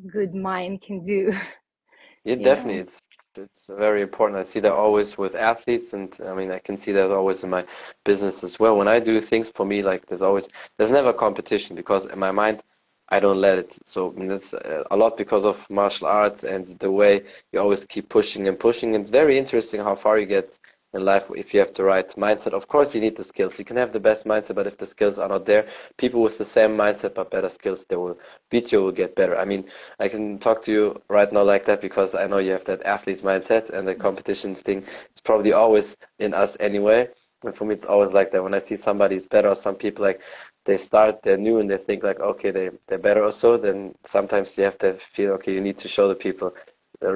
good 0.07 0.33
mind 0.33 0.81
can 0.81 1.05
do 1.05 1.33
yeah 2.23 2.35
definitely 2.35 2.75
know? 2.75 2.81
it's 2.81 2.99
it's 3.37 3.69
very 3.77 4.01
important 4.01 4.39
i 4.39 4.43
see 4.43 4.59
that 4.59 4.71
always 4.71 5.17
with 5.17 5.35
athletes 5.35 5.93
and 5.93 6.17
i 6.25 6.33
mean 6.33 6.51
i 6.51 6.59
can 6.59 6.77
see 6.77 6.91
that 6.91 7.11
always 7.11 7.43
in 7.43 7.49
my 7.49 7.65
business 8.03 8.43
as 8.43 8.59
well 8.59 8.77
when 8.77 8.87
i 8.87 8.99
do 8.99 9.19
things 9.19 9.49
for 9.49 9.65
me 9.65 9.81
like 9.81 10.05
there's 10.05 10.21
always 10.21 10.47
there's 10.77 10.91
never 10.91 11.13
competition 11.13 11.75
because 11.75 12.05
in 12.05 12.19
my 12.19 12.31
mind 12.31 12.63
I 13.09 13.19
don't 13.19 13.39
let 13.39 13.59
it. 13.59 13.77
So 13.85 14.11
I 14.11 14.19
mean, 14.19 14.27
that's 14.27 14.53
uh, 14.53 14.83
a 14.89 14.97
lot 14.97 15.15
because 15.15 15.45
of 15.45 15.63
martial 15.69 16.07
arts 16.07 16.43
and 16.43 16.65
the 16.79 16.91
way 16.91 17.23
you 17.51 17.59
always 17.59 17.85
keep 17.85 18.09
pushing 18.09 18.47
and 18.47 18.59
pushing. 18.59 18.95
It's 18.95 19.11
very 19.11 19.37
interesting 19.37 19.81
how 19.81 19.95
far 19.95 20.17
you 20.17 20.25
get 20.25 20.59
in 20.95 21.05
life 21.05 21.29
if 21.35 21.53
you 21.53 21.59
have 21.59 21.73
the 21.73 21.83
right 21.83 22.07
mindset. 22.15 22.53
Of 22.53 22.67
course, 22.67 22.95
you 22.95 23.01
need 23.01 23.15
the 23.15 23.23
skills. 23.23 23.59
You 23.59 23.65
can 23.65 23.77
have 23.77 23.91
the 23.91 23.99
best 23.99 24.25
mindset, 24.25 24.55
but 24.55 24.67
if 24.67 24.77
the 24.77 24.85
skills 24.85 25.19
are 25.19 25.27
not 25.29 25.45
there, 25.45 25.67
people 25.97 26.21
with 26.21 26.37
the 26.37 26.45
same 26.45 26.71
mindset 26.71 27.13
but 27.13 27.29
better 27.29 27.49
skills, 27.49 27.85
they 27.85 27.97
will 27.97 28.17
beat 28.49 28.71
you, 28.71 28.81
will 28.81 28.91
get 28.91 29.15
better. 29.15 29.37
I 29.37 29.45
mean, 29.45 29.65
I 29.99 30.07
can 30.07 30.39
talk 30.39 30.61
to 30.63 30.71
you 30.71 31.01
right 31.09 31.31
now 31.31 31.43
like 31.43 31.65
that 31.65 31.81
because 31.81 32.15
I 32.15 32.27
know 32.27 32.37
you 32.39 32.51
have 32.51 32.65
that 32.65 32.83
athlete 32.83 33.21
mindset 33.21 33.69
and 33.69 33.87
the 33.87 33.95
competition 33.95 34.55
thing 34.55 34.79
is 35.13 35.21
probably 35.23 35.53
always 35.53 35.97
in 36.19 36.33
us 36.33 36.57
anyway. 36.59 37.09
And 37.43 37.55
for 37.55 37.65
me, 37.65 37.75
it's 37.75 37.85
always 37.85 38.11
like 38.11 38.31
that. 38.31 38.41
When 38.43 38.53
I 38.55 38.59
see 38.59 38.75
somebody 38.75 39.15
is 39.15 39.27
better, 39.27 39.49
or 39.49 39.55
some 39.55 39.75
people 39.75 40.03
like 40.03 40.21
they 40.65 40.77
start, 40.77 41.21
they're 41.21 41.37
new, 41.37 41.59
and 41.59 41.69
they 41.69 41.77
think 41.77 42.01
like, 42.03 42.19
okay, 42.19 42.49
they 42.49 42.71
they're 42.87 42.97
better 42.97 43.23
or 43.23 43.31
so. 43.31 43.57
Then 43.57 43.93
sometimes 44.03 44.57
you 44.57 44.63
have 44.63 44.79
to 44.79 44.93
feel, 45.13 45.33
okay, 45.33 45.53
you 45.53 45.61
need 45.61 45.77
to 45.79 45.87
show 45.87 46.07
the 46.07 46.15
people 46.15 46.55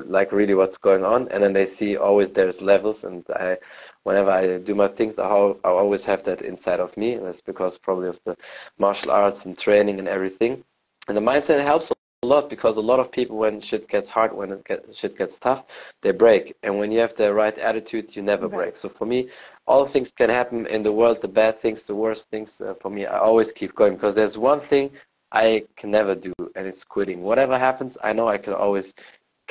like 0.06 0.32
really 0.32 0.54
what's 0.54 0.78
going 0.78 1.04
on, 1.04 1.28
and 1.30 1.44
then 1.44 1.54
they 1.54 1.66
see 1.66 1.98
always 1.98 2.32
there's 2.32 2.62
levels. 2.62 3.04
And 3.04 3.26
I, 3.36 3.58
whenever 4.04 4.32
I 4.32 4.58
do 4.58 4.76
my 4.76 4.88
things, 4.88 5.20
I, 5.20 5.26
I 5.26 5.70
always 5.70 6.06
have 6.06 6.24
that 6.24 6.42
inside 6.42 6.80
of 6.80 6.96
me, 6.98 7.14
and 7.14 7.26
that's 7.26 7.42
because 7.42 7.78
probably 7.78 8.10
of 8.10 8.20
the 8.26 8.36
martial 8.78 9.12
arts 9.12 9.46
and 9.46 9.58
training 9.58 10.00
and 10.00 10.08
everything. 10.08 10.64
And 11.08 11.18
the 11.18 11.22
mindset 11.22 11.64
helps 11.64 11.92
a 11.92 12.28
lot 12.28 12.50
because 12.50 12.76
a 12.76 12.82
lot 12.82 13.00
of 13.00 13.10
people 13.12 13.38
when 13.38 13.62
shit 13.62 13.88
gets 13.88 14.10
hard 14.10 14.34
when 14.34 14.52
it 14.52 14.66
get, 14.66 14.86
shit 14.94 15.18
gets 15.18 15.40
tough 15.40 15.64
they 16.02 16.12
break 16.12 16.54
and 16.64 16.78
when 16.78 16.92
you 16.92 17.00
have 17.00 17.16
the 17.16 17.34
right 17.34 17.58
attitude 17.58 18.14
you 18.14 18.22
never 18.22 18.48
right. 18.48 18.58
break 18.58 18.76
so 18.76 18.90
for 18.90 19.06
me 19.06 19.30
all 19.68 19.86
things 19.86 20.12
can 20.12 20.30
happen 20.30 20.66
in 20.68 20.84
the 20.84 20.92
world 20.92 21.22
the 21.22 21.28
bad 21.28 21.62
things 21.62 21.84
the 21.84 21.96
worst 21.96 22.28
things 22.30 22.60
uh, 22.60 22.74
for 22.82 22.90
me 22.90 23.06
i 23.06 23.18
always 23.18 23.54
keep 23.54 23.74
going 23.74 23.94
because 23.94 24.14
there's 24.16 24.38
one 24.38 24.60
thing 24.60 24.92
i 25.32 25.64
can 25.78 25.92
never 25.92 26.14
do 26.14 26.34
and 26.58 26.68
it's 26.68 26.84
quitting 26.84 27.22
whatever 27.22 27.58
happens 27.58 27.98
i 28.04 28.12
know 28.12 28.28
i 28.28 28.38
can 28.38 28.54
always 28.54 28.94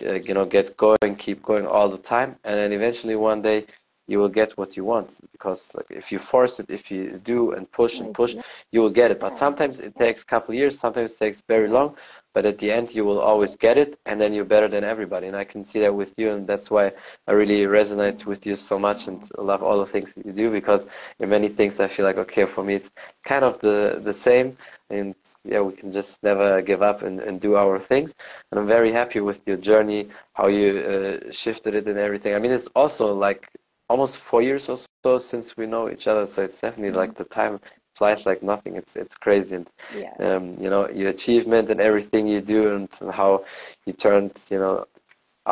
Uh, 0.02 0.14
you 0.14 0.34
know 0.34 0.44
get 0.44 0.76
going 0.76 1.16
keep 1.16 1.42
going 1.42 1.66
all 1.66 1.88
the 1.88 1.98
time 1.98 2.36
and 2.44 2.56
then 2.56 2.72
eventually 2.72 3.16
one 3.16 3.42
day 3.42 3.66
you 4.08 4.18
will 4.18 4.28
get 4.28 4.56
what 4.56 4.76
you 4.76 4.84
want 4.84 5.20
because 5.32 5.74
like, 5.74 5.86
if 5.90 6.10
you 6.10 6.18
force 6.18 6.58
it 6.58 6.70
if 6.70 6.90
you 6.90 7.20
do 7.24 7.52
and 7.52 7.70
push 7.70 8.00
and 8.00 8.14
push 8.14 8.32
mm-hmm. 8.32 8.40
you 8.72 8.80
will 8.80 8.90
get 8.90 9.10
it. 9.10 9.20
But 9.20 9.34
sometimes 9.34 9.80
it 9.80 9.94
takes 9.94 10.22
a 10.22 10.26
couple 10.26 10.54
years 10.54 10.78
sometimes 10.78 11.12
it 11.12 11.18
takes 11.18 11.42
very 11.42 11.68
long 11.68 11.94
but 12.32 12.46
at 12.46 12.58
the 12.58 12.70
end 12.72 12.94
you 12.94 13.04
will 13.04 13.20
always 13.20 13.54
get 13.54 13.76
it 13.76 13.98
and 14.06 14.20
then 14.20 14.32
you're 14.32 14.44
better 14.44 14.68
than 14.68 14.82
everybody. 14.82 15.26
And 15.26 15.36
i 15.36 15.44
can 15.44 15.64
see 15.64 15.80
that 15.80 15.94
with 15.94 16.14
you 16.16 16.30
and 16.32 16.46
that's 16.46 16.70
why 16.70 16.92
i 17.28 17.32
really 17.32 17.60
resonate 17.78 18.24
with 18.24 18.46
you 18.46 18.56
so 18.56 18.78
much 18.78 19.08
and 19.08 19.20
love 19.36 19.62
all 19.62 19.78
the 19.78 19.90
things 19.94 20.14
that 20.14 20.24
you 20.24 20.32
do 20.32 20.50
because 20.50 20.86
in 21.20 21.28
many 21.28 21.48
things 21.48 21.78
i 21.78 21.88
feel 21.88 22.06
like 22.06 22.16
okay 22.16 22.46
for 22.46 22.64
me 22.64 22.74
it's 22.74 22.90
kind 23.24 23.44
of 23.44 23.58
the 23.60 24.00
the 24.02 24.12
same 24.12 24.56
and 24.90 25.14
yeah 25.44 25.60
we 25.60 25.72
can 25.72 25.92
just 25.92 26.22
never 26.22 26.62
give 26.62 26.82
up 26.82 27.02
and, 27.02 27.20
and 27.20 27.40
do 27.40 27.56
our 27.56 27.78
things 27.78 28.14
and 28.50 28.58
i'm 28.58 28.66
very 28.66 28.92
happy 28.92 29.20
with 29.20 29.40
your 29.46 29.56
journey 29.56 30.08
how 30.34 30.46
you 30.46 30.78
uh, 30.78 31.32
shifted 31.32 31.74
it 31.74 31.86
and 31.86 31.98
everything 31.98 32.34
i 32.34 32.38
mean 32.38 32.52
it's 32.52 32.68
also 32.74 33.12
like 33.12 33.50
almost 33.88 34.18
four 34.18 34.42
years 34.42 34.68
or 34.68 34.76
so 35.04 35.18
since 35.18 35.56
we 35.56 35.66
know 35.66 35.90
each 35.90 36.06
other 36.06 36.26
so 36.26 36.42
it's 36.42 36.60
definitely 36.60 36.92
like 36.92 37.14
the 37.14 37.24
time 37.24 37.60
flies 37.98 38.24
like 38.30 38.42
nothing. 38.42 38.76
It's 38.76 38.94
it's 39.02 39.16
crazy, 39.16 39.56
and 39.56 39.66
yeah. 40.02 40.14
um, 40.26 40.44
you 40.62 40.70
know 40.72 40.82
your 41.00 41.10
achievement 41.16 41.66
and 41.72 41.80
everything 41.80 42.26
you 42.34 42.40
do, 42.40 42.60
and, 42.76 42.88
and 43.00 43.10
how 43.20 43.44
you 43.86 43.92
turned 43.92 44.34
you 44.52 44.60
know 44.64 44.86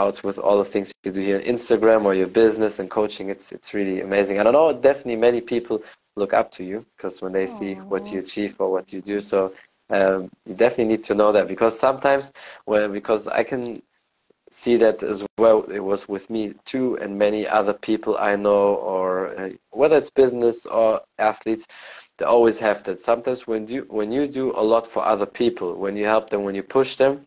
out 0.02 0.22
with 0.22 0.38
all 0.38 0.58
the 0.58 0.70
things 0.72 0.86
you 1.04 1.10
do 1.10 1.20
here 1.28 1.38
on 1.40 1.42
Instagram 1.54 2.04
or 2.04 2.14
your 2.14 2.30
business 2.42 2.78
and 2.80 2.88
coaching. 2.98 3.26
It's 3.34 3.46
it's 3.56 3.74
really 3.78 4.00
amazing, 4.08 4.38
and 4.38 4.46
I 4.48 4.52
know 4.52 4.72
definitely 4.72 5.20
many 5.28 5.40
people 5.40 5.76
look 6.16 6.32
up 6.34 6.50
to 6.52 6.64
you 6.64 6.84
because 6.96 7.22
when 7.22 7.32
they 7.32 7.44
Aww. 7.44 7.48
see 7.48 7.74
what 7.88 8.12
you 8.12 8.20
achieve 8.20 8.56
or 8.58 8.70
what 8.72 8.92
you 8.92 9.00
do, 9.00 9.20
so 9.20 9.52
um, 9.90 10.30
you 10.46 10.54
definitely 10.54 10.96
need 10.96 11.04
to 11.04 11.14
know 11.14 11.32
that 11.32 11.48
because 11.48 11.78
sometimes 11.78 12.32
when 12.64 12.92
because 12.92 13.28
I 13.28 13.44
can 13.44 13.82
see 14.50 14.76
that 14.76 15.02
as 15.02 15.24
well. 15.38 15.62
It 15.64 15.80
was 15.80 16.08
with 16.08 16.30
me 16.30 16.54
too, 16.64 16.96
and 16.98 17.18
many 17.18 17.46
other 17.46 17.72
people 17.72 18.16
I 18.18 18.36
know, 18.36 18.74
or 18.76 19.38
uh, 19.38 19.50
whether 19.70 19.96
it's 19.96 20.10
business 20.10 20.66
or 20.66 21.00
athletes, 21.18 21.66
they 22.18 22.24
always 22.24 22.58
have 22.60 22.82
that. 22.84 23.00
Sometimes 23.00 23.46
when 23.46 23.66
you 23.68 23.86
when 23.88 24.12
you 24.12 24.26
do 24.26 24.52
a 24.56 24.62
lot 24.62 24.86
for 24.86 25.04
other 25.04 25.26
people, 25.26 25.76
when 25.76 25.96
you 25.96 26.04
help 26.04 26.30
them, 26.30 26.44
when 26.44 26.54
you 26.54 26.62
push 26.62 26.96
them, 26.96 27.24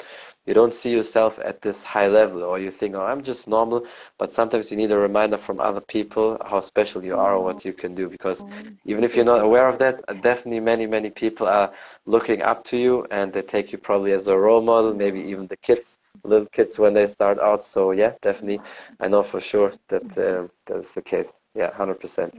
you 0.49 0.55
don't 0.55 0.73
see 0.73 0.91
yourself 0.91 1.39
at 1.49 1.61
this 1.61 1.83
high 1.83 2.07
level, 2.07 2.41
or 2.41 2.57
you 2.57 2.71
think, 2.71 2.95
oh, 2.95 3.05
I'm 3.05 3.21
just 3.21 3.47
normal. 3.47 3.85
But 4.17 4.31
sometimes 4.31 4.71
you 4.71 4.77
need 4.77 4.91
a 4.91 4.97
reminder 4.97 5.37
from 5.37 5.59
other 5.59 5.79
people 5.79 6.41
how 6.43 6.59
special 6.59 7.05
you 7.05 7.15
are 7.15 7.35
or 7.35 7.43
what 7.43 7.63
you 7.63 7.71
can 7.71 7.93
do. 7.93 8.09
Because 8.09 8.43
even 8.83 9.03
if 9.03 9.15
you're 9.15 9.31
not 9.33 9.41
aware 9.41 9.67
of 9.69 9.77
that, 9.77 9.95
definitely 10.23 10.59
many 10.59 10.87
many 10.87 11.11
people 11.11 11.47
are 11.47 11.71
looking 12.07 12.41
up 12.41 12.63
to 12.69 12.77
you, 12.77 13.05
and 13.11 13.31
they 13.31 13.43
take 13.43 13.71
you 13.71 13.77
probably 13.77 14.13
as 14.13 14.25
a 14.25 14.35
role 14.35 14.63
model. 14.71 14.91
Maybe 14.91 15.21
even 15.21 15.45
the 15.45 15.57
kids, 15.57 15.99
little 16.23 16.47
kids 16.47 16.79
when 16.79 16.95
they 16.95 17.05
start 17.05 17.37
out. 17.39 17.63
So 17.63 17.91
yeah, 17.91 18.13
definitely, 18.23 18.59
I 18.99 19.07
know 19.07 19.21
for 19.21 19.39
sure 19.39 19.71
that 19.89 20.17
uh, 20.17 20.47
that's 20.65 20.95
the 20.95 21.03
case. 21.03 21.29
Yeah, 21.53 21.71
hundred 21.81 21.99
percent. 21.99 22.33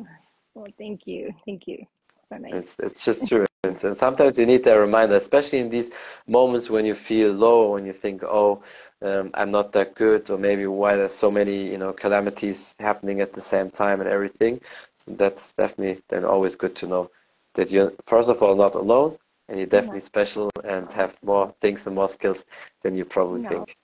Well, 0.54 0.72
thank 0.76 1.06
you, 1.06 1.32
thank 1.46 1.68
you. 1.68 1.86
It's 2.32 2.76
it's 2.80 3.04
just 3.04 3.28
true. 3.28 3.46
and 3.64 3.96
sometimes 3.96 4.38
you 4.38 4.46
need 4.46 4.64
that 4.64 4.72
reminder, 4.74 5.14
especially 5.16 5.58
in 5.58 5.68
these 5.68 5.90
moments 6.26 6.70
when 6.70 6.86
you 6.86 6.94
feel 6.94 7.30
low, 7.32 7.72
when 7.72 7.84
you 7.84 7.92
think, 7.92 8.22
"Oh, 8.24 8.62
um, 9.02 9.30
I'm 9.34 9.50
not 9.50 9.72
that 9.72 9.94
good," 9.94 10.30
or 10.30 10.38
maybe 10.38 10.66
why 10.66 10.96
there's 10.96 11.12
so 11.12 11.30
many, 11.30 11.70
you 11.70 11.76
know, 11.78 11.92
calamities 11.92 12.74
happening 12.80 13.20
at 13.20 13.32
the 13.34 13.40
same 13.40 13.70
time 13.70 14.00
and 14.00 14.08
everything. 14.08 14.60
So 14.96 15.12
that's 15.12 15.52
definitely 15.52 16.02
then 16.08 16.24
always 16.24 16.56
good 16.56 16.74
to 16.76 16.86
know 16.86 17.10
that 17.54 17.70
you're 17.70 17.92
first 18.06 18.30
of 18.30 18.42
all 18.42 18.54
not 18.56 18.74
alone, 18.74 19.18
and 19.48 19.58
you're 19.58 19.66
definitely 19.66 20.00
special 20.00 20.50
and 20.64 20.90
have 20.92 21.14
more 21.22 21.54
things 21.60 21.86
and 21.86 21.94
more 21.94 22.08
skills 22.08 22.44
than 22.82 22.96
you 22.96 23.04
probably 23.04 23.42
no. 23.42 23.48
think. 23.50 23.76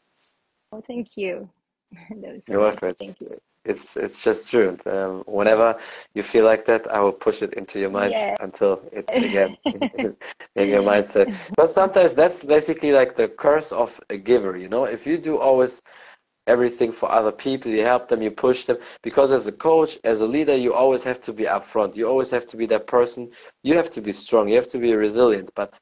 Oh, 0.73 0.83
thank 0.87 1.17
you. 1.17 1.51
so 2.09 2.41
You're 2.49 2.61
welcome. 2.61 2.95
Thank 2.99 3.21
you. 3.21 3.39
It's 3.67 3.97
it's 3.97 4.23
just 4.23 4.49
true. 4.51 4.79
Um, 4.87 5.25
whenever 5.27 5.77
you 6.15 6.23
feel 6.23 6.45
like 6.45 6.65
that, 6.67 6.91
I 6.91 7.01
will 7.01 7.13
push 7.13 7.43
it 7.43 7.55
into 7.55 7.79
your 7.81 7.91
mind 7.91 8.13
Yeah. 8.13 8.37
until 8.41 8.81
it's 8.93 9.13
again 9.23 9.57
in, 9.75 10.17
in 10.57 10.69
your 10.69 10.83
mindset. 10.83 11.29
But 11.57 11.71
sometimes 11.71 12.15
that's 12.15 12.43
basically 12.45 12.93
like 12.93 13.17
the 13.17 13.29
curse 13.29 13.73
of 13.73 13.91
a 14.11 14.17
giver, 14.17 14.57
you 14.57 14.69
know. 14.69 14.85
If 14.85 15.07
you 15.07 15.19
do 15.19 15.39
always 15.39 15.83
everything 16.47 16.93
for 16.93 17.11
other 17.11 17.33
people, 17.33 17.71
you 17.73 17.83
help 17.83 18.09
them, 18.09 18.23
you 18.23 18.31
push 18.31 18.67
them, 18.67 18.77
because 19.03 19.31
as 19.33 19.47
a 19.49 19.53
coach, 19.53 19.99
as 20.05 20.21
a 20.21 20.27
leader, 20.27 20.57
you 20.57 20.73
always 20.73 21.03
have 21.03 21.21
to 21.23 21.33
be 21.33 21.45
upfront. 21.45 21.97
You 21.97 22.07
always 22.09 22.31
have 22.31 22.47
to 22.49 22.57
be 22.57 22.67
that 22.67 22.87
person. 22.87 23.31
You 23.65 23.77
have 23.77 23.91
to 23.91 24.01
be 24.01 24.13
strong. 24.13 24.49
You 24.49 24.57
have 24.57 24.69
to 24.69 24.79
be 24.79 24.95
resilient. 24.95 25.51
But 25.57 25.79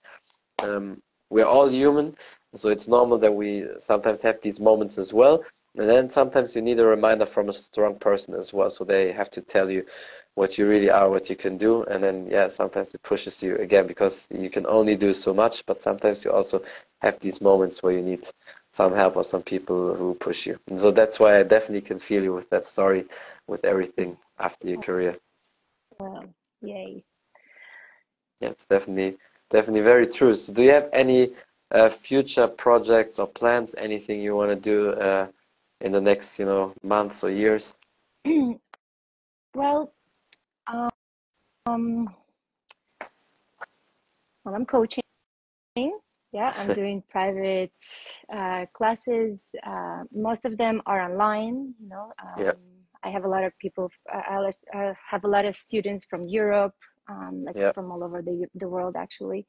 um, 0.62 1.02
we're 1.30 1.44
all 1.46 1.68
human, 1.70 2.14
so 2.56 2.68
it's 2.68 2.88
normal 2.88 3.18
that 3.18 3.34
we 3.34 3.66
sometimes 3.78 4.20
have 4.22 4.36
these 4.42 4.60
moments 4.60 4.98
as 4.98 5.12
well. 5.12 5.42
And 5.76 5.88
then 5.88 6.08
sometimes 6.08 6.54
you 6.54 6.62
need 6.62 6.78
a 6.78 6.86
reminder 6.86 7.26
from 7.26 7.48
a 7.48 7.52
strong 7.52 7.96
person 7.96 8.34
as 8.34 8.52
well. 8.52 8.70
So 8.70 8.84
they 8.84 9.10
have 9.12 9.30
to 9.30 9.40
tell 9.40 9.68
you 9.70 9.84
what 10.34 10.56
you 10.56 10.68
really 10.68 10.90
are, 10.90 11.10
what 11.10 11.28
you 11.28 11.36
can 11.36 11.56
do. 11.58 11.82
And 11.84 12.02
then, 12.02 12.28
yeah, 12.30 12.48
sometimes 12.48 12.94
it 12.94 13.02
pushes 13.02 13.42
you 13.42 13.56
again 13.56 13.86
because 13.86 14.28
you 14.30 14.50
can 14.50 14.66
only 14.66 14.94
do 14.96 15.12
so 15.12 15.34
much. 15.34 15.66
But 15.66 15.82
sometimes 15.82 16.24
you 16.24 16.32
also 16.32 16.62
have 17.02 17.18
these 17.18 17.40
moments 17.40 17.82
where 17.82 17.92
you 17.92 18.02
need 18.02 18.26
some 18.72 18.94
help 18.94 19.16
or 19.16 19.24
some 19.24 19.42
people 19.42 19.94
who 19.94 20.14
push 20.14 20.46
you. 20.46 20.58
And 20.68 20.78
so 20.78 20.90
that's 20.92 21.18
why 21.18 21.40
I 21.40 21.42
definitely 21.42 21.82
can 21.82 21.98
feel 21.98 22.22
you 22.22 22.34
with 22.34 22.50
that 22.50 22.66
story, 22.66 23.06
with 23.48 23.64
everything 23.64 24.16
after 24.38 24.68
your 24.68 24.80
career. 24.80 25.16
Well, 25.98 26.24
yay. 26.62 27.04
Yeah, 28.40 28.50
it's 28.50 28.64
definitely, 28.66 29.18
definitely 29.50 29.80
very 29.82 30.06
true. 30.06 30.34
So 30.36 30.52
do 30.52 30.62
you 30.62 30.70
have 30.70 30.88
any 30.92 31.32
uh, 31.70 31.88
future 31.88 32.46
projects 32.46 33.18
or 33.18 33.26
plans, 33.26 33.74
anything 33.76 34.20
you 34.20 34.36
want 34.36 34.50
to 34.50 34.56
do 34.56 34.90
uh, 35.00 35.28
in 35.84 35.92
the 35.92 36.00
next, 36.00 36.38
you 36.38 36.46
know, 36.46 36.72
months 36.82 37.22
or 37.22 37.30
years? 37.30 37.74
Well, 39.54 39.94
um, 40.66 40.90
um 41.66 42.08
well, 44.44 44.54
I'm 44.56 44.66
coaching. 44.66 45.02
Yeah, 46.32 46.52
I'm 46.58 46.72
doing 46.80 47.04
private 47.08 47.70
uh, 48.34 48.66
classes. 48.72 49.54
Uh, 49.64 50.02
most 50.12 50.44
of 50.44 50.58
them 50.58 50.82
are 50.86 51.00
online. 51.00 51.74
You 51.80 51.88
know, 51.88 52.12
um, 52.20 52.42
Yeah. 52.44 52.52
I 53.04 53.10
have 53.10 53.24
a 53.24 53.28
lot 53.28 53.44
of 53.44 53.56
people. 53.60 53.92
Uh, 54.12 54.22
I 54.28 54.78
uh, 54.78 54.94
have 55.08 55.22
a 55.22 55.28
lot 55.28 55.44
of 55.44 55.54
students 55.54 56.04
from 56.10 56.26
Europe, 56.26 56.74
um, 57.08 57.44
like 57.44 57.56
Yeah. 57.56 57.70
from 57.72 57.92
all 57.92 58.02
over 58.02 58.22
the 58.22 58.46
the 58.56 58.68
world, 58.68 58.96
actually. 58.96 59.46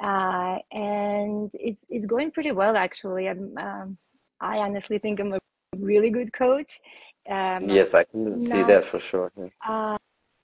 Uh, 0.00 0.58
and 0.70 1.50
it's 1.54 1.84
it's 1.88 2.06
going 2.06 2.30
pretty 2.30 2.52
well, 2.52 2.76
actually. 2.76 3.28
I'm. 3.28 3.58
Um, 3.58 3.98
I 4.40 4.58
honestly 4.58 4.98
think 4.98 5.20
I'm 5.20 5.32
a 5.32 5.38
really 5.76 6.10
good 6.10 6.32
coach. 6.32 6.80
Um, 7.28 7.68
Yes, 7.68 7.94
I 7.94 8.04
can 8.04 8.40
see 8.40 8.62
that 8.62 8.84
for 8.84 8.98
sure. 8.98 9.32
Yeah. 9.36 9.48
uh, 9.68 9.96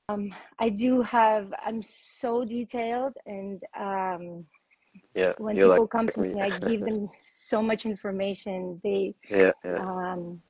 um, 0.08 0.34
I 0.58 0.68
do 0.68 1.00
have, 1.02 1.52
I'm 1.64 1.82
so 1.82 2.44
detailed, 2.44 3.14
and 3.26 3.62
um, 3.78 4.44
Yeah, 5.14 5.32
when 5.38 5.56
people 5.56 5.70
like 5.70 5.90
come 5.90 6.08
to 6.08 6.20
me. 6.20 6.40
I 6.40 6.50
give 6.50 6.80
them 6.80 7.08
so 7.34 7.62
much 7.62 7.86
information. 7.86 8.80
They, 8.82 9.14
Yeah, 9.30 9.52
yeah, 9.64 9.76
um, 9.78 10.42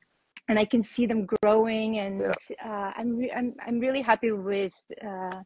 and 0.48 0.58
I 0.58 0.64
can 0.64 0.82
see 0.82 1.06
them 1.06 1.26
growing, 1.42 1.98
and 1.98 2.20
yeah, 2.20 2.34
uh, 2.64 2.92
I'm, 2.96 3.16
re- 3.16 3.32
I'm, 3.36 3.54
I'm 3.66 3.78
really 3.78 4.02
happy 4.02 4.32
with, 4.32 4.72
uh, 5.06 5.40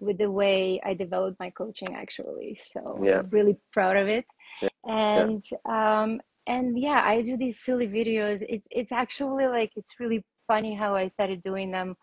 with 0.00 0.18
the 0.18 0.30
way 0.30 0.80
I 0.84 0.94
developed 0.94 1.38
my 1.38 1.50
coaching, 1.50 1.94
actually. 1.94 2.58
So 2.72 3.00
yeah, 3.04 3.18
I'm 3.20 3.28
really 3.30 3.56
proud 3.72 3.96
of 3.96 4.08
it, 4.08 4.24
yeah, 4.62 4.68
and 4.84 5.44
um, 5.66 6.20
and 6.46 6.78
yeah, 6.78 7.02
I 7.04 7.22
do 7.22 7.36
these 7.36 7.58
silly 7.64 7.88
videos. 7.88 8.42
It, 8.48 8.62
it's 8.70 8.92
actually 8.92 9.46
like 9.46 9.72
it's 9.76 9.98
really 9.98 10.24
funny 10.46 10.74
how 10.74 10.94
I 10.94 11.08
started 11.08 11.40
doing 11.42 11.70
them 11.70 11.96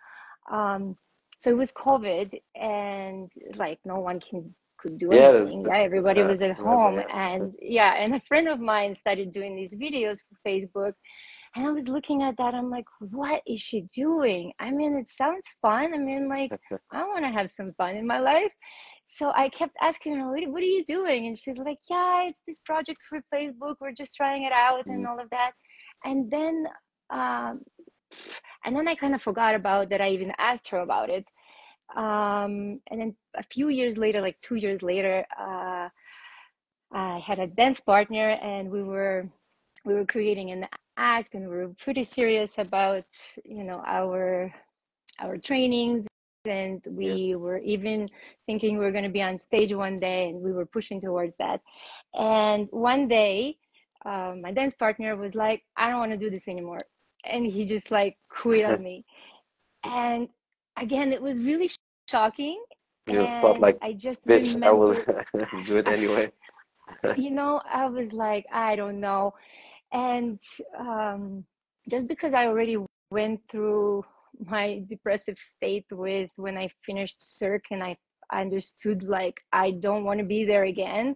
um, 0.50 0.96
so 1.40 1.50
it 1.50 1.58
was 1.58 1.72
COVID, 1.72 2.40
and 2.56 3.30
like 3.56 3.80
no 3.86 4.00
one 4.00 4.20
can 4.20 4.54
could 4.78 4.98
do 4.98 5.10
yeah. 5.12 5.30
Anything. 5.30 5.66
Yeah, 5.68 5.78
everybody 5.78 6.24
was 6.24 6.42
at 6.42 6.58
home, 6.58 6.98
yeah, 6.98 7.34
and 7.34 7.54
yeah, 7.60 7.94
and 7.96 8.16
a 8.16 8.22
friend 8.28 8.48
of 8.48 8.60
mine 8.60 8.96
started 8.96 9.32
doing 9.32 9.56
these 9.56 9.74
videos 9.74 10.20
for 10.20 10.38
Facebook, 10.48 10.94
and 11.56 11.66
I 11.66 11.72
was 11.72 11.88
looking 11.88 12.24
at 12.24 12.38
that. 12.38 12.54
I'm 12.54 12.70
like, 12.70 12.86
what 13.00 13.42
is 13.48 13.60
she 13.60 13.82
doing? 13.96 14.54
I 14.60 14.72
mean, 14.72 14.96
it 14.96 15.10
sounds 15.10 15.46
fun. 15.62 15.94
I 15.94 15.98
mean, 15.98 16.30
like 16.30 16.52
I 16.92 17.04
want 17.04 17.26
to 17.26 17.32
have 17.32 17.52
some 17.52 17.74
fun 17.74 17.96
in 17.96 18.06
my 18.06 18.20
life. 18.20 18.54
So 19.18 19.32
I 19.36 19.50
kept 19.50 19.76
asking 19.82 20.16
her, 20.18 20.32
what, 20.32 20.48
what 20.50 20.64
are 20.64 20.66
you 20.66 20.86
doing? 20.86 21.28
And 21.28 21.38
she's 21.38 21.58
like, 21.58 21.80
yeah, 21.90 22.24
it's 22.24 22.42
this 22.48 22.58
project 22.66 23.02
for 23.10 23.22
Facebook. 23.34 23.76
We're 23.82 23.92
just 23.94 24.16
trying 24.16 24.44
it 24.44 24.54
out 24.54 24.86
and 24.90 25.06
Mm, 25.06 25.08
all 25.08 25.20
of 25.20 25.30
that. 25.32 25.52
And 26.06 26.32
then 26.32 26.66
um, 27.12 27.62
and 28.66 28.76
then 28.76 28.88
I 28.88 28.96
kind 28.96 29.16
of 29.16 29.22
forgot 29.22 29.56
about 29.56 29.90
that. 29.90 30.02
I 30.02 30.10
even 30.10 30.34
asked 30.38 30.68
her 30.70 30.80
about 30.80 31.10
it. 31.10 31.26
Um, 31.96 32.80
and 32.90 33.02
then 33.02 33.16
a 33.36 33.44
few 33.44 33.70
years 33.70 33.98
later, 33.98 34.22
like 34.22 34.40
two 34.40 34.56
years 34.56 34.82
later, 34.82 35.26
uh, 35.40 35.90
I 36.94 37.20
had 37.20 37.40
a 37.40 37.48
dance 37.48 37.80
partner, 37.82 38.32
and 38.42 38.70
we 38.70 38.84
were 38.84 39.30
we 39.86 39.94
were 39.94 40.06
creating 40.06 40.52
an 40.52 40.68
act, 40.98 41.34
and 41.36 41.50
we 41.50 41.56
were 41.58 41.74
pretty 41.84 42.04
serious 42.04 42.52
about 42.58 43.04
you 43.46 43.64
know 43.64 43.82
our 43.86 44.54
our 45.20 45.38
trainings, 45.38 46.06
and 46.46 46.82
we 46.88 47.30
yes. 47.30 47.38
were 47.38 47.60
even 47.60 48.10
thinking 48.46 48.78
we 48.78 48.84
were 48.84 48.92
going 48.92 49.04
to 49.04 49.10
be 49.10 49.22
on 49.22 49.38
stage 49.38 49.74
one 49.74 50.00
day, 50.00 50.30
and 50.30 50.42
we 50.42 50.52
were 50.52 50.66
pushing 50.66 51.00
towards 51.00 51.36
that. 51.38 51.62
And 52.16 52.68
one 52.72 53.08
day, 53.08 53.58
um, 54.06 54.42
my 54.42 54.52
dance 54.52 54.74
partner 54.76 55.16
was 55.16 55.36
like, 55.36 55.64
"I 55.78 55.90
don't 55.90 56.00
want 56.00 56.12
to 56.12 56.18
do 56.18 56.30
this 56.30 56.48
anymore," 56.48 56.80
and 57.26 57.46
he 57.46 57.66
just 57.66 57.92
like 57.92 58.18
quit 58.30 58.66
on 58.66 58.82
me. 58.84 59.06
And 59.84 60.30
again, 60.78 61.14
it 61.14 61.22
was 61.22 61.38
really 61.40 61.68
sh- 61.68 61.78
shocking. 62.10 62.64
You 63.08 63.28
felt 63.42 63.60
like, 63.60 63.78
I 63.82 63.94
just 63.94 64.26
bitch, 64.26 64.62
I 64.64 64.72
will 64.72 64.94
do 65.66 65.78
it 65.78 65.88
anyway. 65.88 66.32
you 67.18 67.32
know, 67.32 67.62
I 67.72 67.86
was 67.88 68.12
like, 68.14 68.46
I 68.52 68.76
don't 68.76 69.00
know. 69.00 69.34
And 69.92 70.40
um, 70.78 71.46
just 71.90 72.08
because 72.08 72.34
I 72.34 72.48
already 72.48 72.78
went 73.12 73.42
through 73.50 74.06
my 74.46 74.84
depressive 74.90 75.38
state 75.38 75.86
with 75.92 76.30
when 76.36 76.58
I 76.58 76.70
finished 76.86 77.18
Cirque 77.38 77.66
and 77.72 77.84
I 77.84 77.98
understood 78.34 79.04
like 79.04 79.36
I 79.52 79.72
don't 79.72 80.04
want 80.04 80.20
to 80.20 80.26
be 80.26 80.46
there 80.46 80.64
again. 80.64 81.16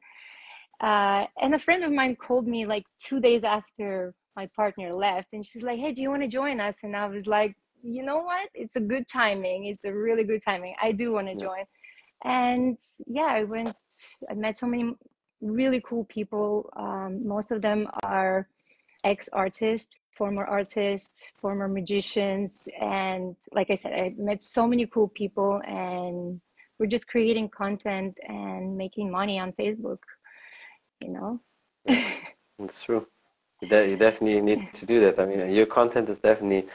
Uh, 0.82 1.26
and 1.42 1.56
a 1.56 1.60
friend 1.60 1.84
of 1.84 1.92
mine 1.92 2.16
called 2.16 2.48
me 2.48 2.66
like 2.66 2.84
two 3.00 3.20
days 3.20 3.44
after 3.44 4.14
my 4.36 4.48
partner 4.56 4.94
left, 4.94 5.30
and 5.32 5.46
she's 5.46 5.64
like, 5.64 5.80
"Hey, 5.80 5.94
do 5.94 6.02
you 6.02 6.10
want 6.10 6.22
to 6.24 6.28
join 6.28 6.60
us?" 6.60 6.76
And 6.84 6.96
I 6.96 7.08
was 7.08 7.26
like, 7.26 7.56
"You 7.82 8.04
know 8.04 8.20
what? 8.20 8.50
It's 8.54 8.76
a 8.76 8.82
good 8.82 9.08
timing. 9.08 9.68
It's 9.68 9.86
a 9.86 9.94
really 9.94 10.26
good 10.26 10.42
timing. 10.44 10.76
I 10.82 10.92
do 10.92 11.14
want 11.14 11.28
to 11.28 11.34
Yeah, 11.34 11.40
join." 11.40 11.64
And 12.26 12.78
yeah, 13.08 13.28
I 13.40 13.44
went. 13.44 13.74
I 14.30 14.34
met 14.34 14.58
so 14.58 14.68
many 14.68 14.94
really 15.42 15.82
cool 15.82 16.06
people. 16.06 16.70
Um, 16.76 17.26
most 17.26 17.52
of 17.52 17.62
them 17.62 17.88
are 18.04 18.48
ex-artists, 19.06 19.88
former 20.16 20.46
artists, 20.46 21.10
former 21.36 21.68
magicians, 21.68 22.52
and 22.80 23.36
like 23.52 23.70
I 23.70 23.76
said, 23.76 23.94
I 23.94 24.14
met 24.18 24.42
so 24.42 24.68
many 24.68 24.86
cool 24.88 25.08
people, 25.08 25.62
and 25.66 26.40
we're 26.80 26.88
just 26.88 27.08
creating 27.08 27.50
content 27.50 28.18
and 28.28 28.78
making 28.78 29.12
money 29.12 29.40
on 29.40 29.52
Facebook. 29.54 30.00
You 31.02 31.10
know. 31.10 31.40
it's 32.60 32.84
true. 32.84 33.06
You, 33.62 33.68
you 33.82 33.98
definitely 33.98 34.42
need 34.42 34.74
to 34.74 34.86
do 34.86 35.00
that. 35.02 35.20
I 35.20 35.26
mean, 35.26 35.54
your 35.54 35.66
content 35.66 36.10
is 36.10 36.20
definitely 36.20 36.68